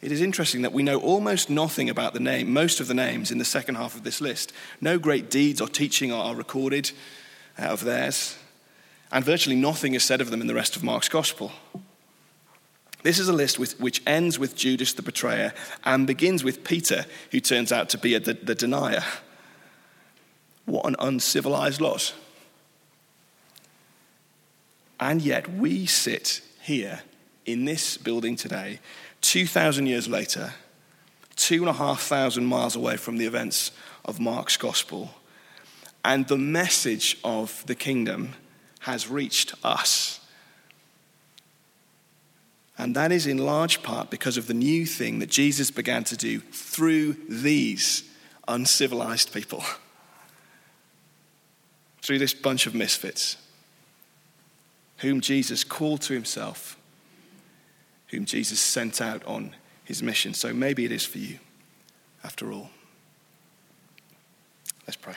It 0.00 0.12
is 0.12 0.20
interesting 0.20 0.62
that 0.62 0.72
we 0.72 0.82
know 0.82 1.00
almost 1.00 1.50
nothing 1.50 1.90
about 1.90 2.14
the 2.14 2.20
name, 2.20 2.52
most 2.52 2.80
of 2.80 2.86
the 2.86 2.94
names 2.94 3.30
in 3.30 3.38
the 3.38 3.44
second 3.44 3.74
half 3.74 3.96
of 3.96 4.04
this 4.04 4.20
list. 4.20 4.52
No 4.80 4.98
great 4.98 5.28
deeds 5.28 5.60
or 5.60 5.68
teaching 5.68 6.12
are 6.12 6.34
recorded 6.34 6.92
out 7.58 7.72
of 7.72 7.84
theirs 7.84 8.36
and 9.10 9.24
virtually 9.24 9.56
nothing 9.56 9.94
is 9.94 10.04
said 10.04 10.20
of 10.20 10.30
them 10.30 10.40
in 10.40 10.46
the 10.46 10.54
rest 10.54 10.76
of 10.76 10.82
Mark's 10.82 11.08
gospel. 11.08 11.52
This 13.02 13.18
is 13.18 13.28
a 13.28 13.32
list 13.32 13.58
with, 13.58 13.78
which 13.80 14.02
ends 14.06 14.38
with 14.38 14.56
Judas 14.56 14.92
the 14.92 15.02
betrayer 15.02 15.54
and 15.84 16.06
begins 16.06 16.44
with 16.44 16.64
Peter, 16.64 17.06
who 17.30 17.40
turns 17.40 17.72
out 17.72 17.88
to 17.90 17.98
be 17.98 18.14
a, 18.14 18.20
the, 18.20 18.34
the 18.34 18.54
denier. 18.54 19.04
What 20.66 20.84
an 20.84 20.96
uncivilized 20.98 21.80
lot. 21.80 22.12
And 25.00 25.22
yet 25.22 25.50
we 25.50 25.86
sit 25.86 26.42
here 26.60 27.00
in 27.46 27.64
this 27.64 27.96
building 27.96 28.36
today, 28.36 28.80
2,000 29.20 29.86
years 29.86 30.08
later, 30.08 30.54
two 31.36 31.60
and 31.60 31.68
a 31.68 31.72
half 31.72 32.02
thousand 32.02 32.46
miles 32.46 32.76
away 32.76 32.96
from 32.96 33.16
the 33.16 33.26
events 33.26 33.70
of 34.04 34.20
Mark's 34.20 34.56
gospel. 34.56 35.10
And 36.04 36.26
the 36.26 36.38
message 36.38 37.18
of 37.24 37.64
the 37.66 37.74
kingdom 37.74 38.34
has 38.80 39.08
reached 39.08 39.54
us. 39.64 40.20
And 42.78 42.94
that 42.94 43.10
is 43.10 43.26
in 43.26 43.38
large 43.38 43.82
part 43.82 44.08
because 44.08 44.36
of 44.36 44.46
the 44.46 44.54
new 44.54 44.86
thing 44.86 45.18
that 45.18 45.30
Jesus 45.30 45.70
began 45.70 46.04
to 46.04 46.16
do 46.16 46.38
through 46.38 47.16
these 47.28 48.04
uncivilized 48.46 49.32
people, 49.34 49.64
through 52.02 52.20
this 52.20 52.32
bunch 52.32 52.66
of 52.66 52.74
misfits, 52.74 53.36
whom 54.98 55.20
Jesus 55.20 55.64
called 55.64 56.02
to 56.02 56.14
himself, 56.14 56.77
whom 58.08 58.24
Jesus 58.24 58.60
sent 58.60 59.00
out 59.00 59.24
on 59.24 59.54
his 59.84 60.02
mission. 60.02 60.34
So 60.34 60.52
maybe 60.52 60.84
it 60.84 60.92
is 60.92 61.04
for 61.04 61.18
you, 61.18 61.38
after 62.24 62.52
all. 62.52 62.70
Let's 64.86 64.96
pray. 64.96 65.16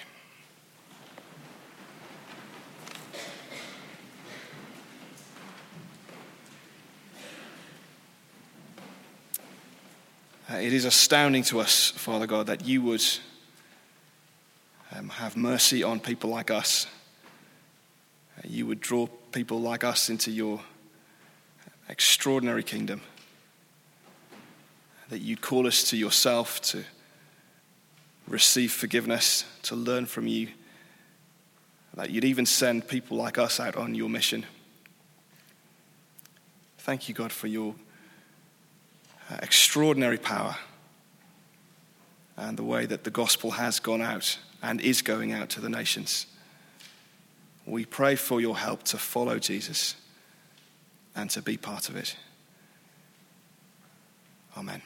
Uh, 10.52 10.58
it 10.58 10.74
is 10.74 10.84
astounding 10.84 11.44
to 11.44 11.62
us, 11.62 11.92
Father 11.92 12.28
God, 12.28 12.48
that 12.48 12.66
you 12.66 12.82
would 12.82 13.04
um, 14.94 15.08
have 15.08 15.38
mercy 15.38 15.82
on 15.82 16.02
people 16.02 16.30
like 16.30 16.52
us. 16.52 16.88
Uh, 18.38 18.42
you 18.46 18.66
would 18.66 18.82
draw 18.82 19.08
people 19.32 19.62
like 19.62 19.86
us 19.86 20.10
into 20.10 20.30
your 20.30 20.60
extraordinary 21.92 22.64
kingdom. 22.64 23.02
That 25.10 25.20
you'd 25.20 25.42
call 25.42 25.68
us 25.68 25.90
to 25.90 25.98
yourself 25.98 26.62
to 26.62 26.86
receive 28.28 28.72
forgiveness, 28.72 29.44
to 29.64 29.76
learn 29.76 30.06
from 30.06 30.26
you. 30.26 30.48
That 31.94 32.10
you'd 32.10 32.24
even 32.24 32.46
send 32.46 32.88
people 32.88 33.18
like 33.18 33.38
us 33.38 33.60
out 33.60 33.76
on 33.76 33.94
your 33.94 34.10
mission. 34.10 34.46
Thank 36.80 37.10
you, 37.10 37.14
God, 37.14 37.34
for 37.34 37.48
your 37.48 37.76
uh, 39.30 39.38
extraordinary 39.44 40.18
power 40.18 40.56
and 42.38 42.58
the 42.58 42.64
way 42.64 42.86
that 42.86 43.04
the 43.04 43.12
gospel 43.12 43.52
has 43.52 43.80
gone 43.82 44.02
out 44.02 44.40
and 44.64 44.80
is 44.80 45.02
going 45.02 45.34
out 45.34 45.50
to 45.50 45.62
the 45.62 45.70
nations. 45.70 46.26
We 47.66 47.86
pray 47.86 48.16
for 48.16 48.40
your 48.40 48.58
help 48.58 48.84
to 48.84 48.98
follow 48.98 49.38
Jesus 49.38 49.96
and 51.16 51.30
to 51.30 51.42
be 51.42 51.58
part 51.58 51.90
of 51.90 51.96
it. 51.96 52.16
Amen. 54.58 54.82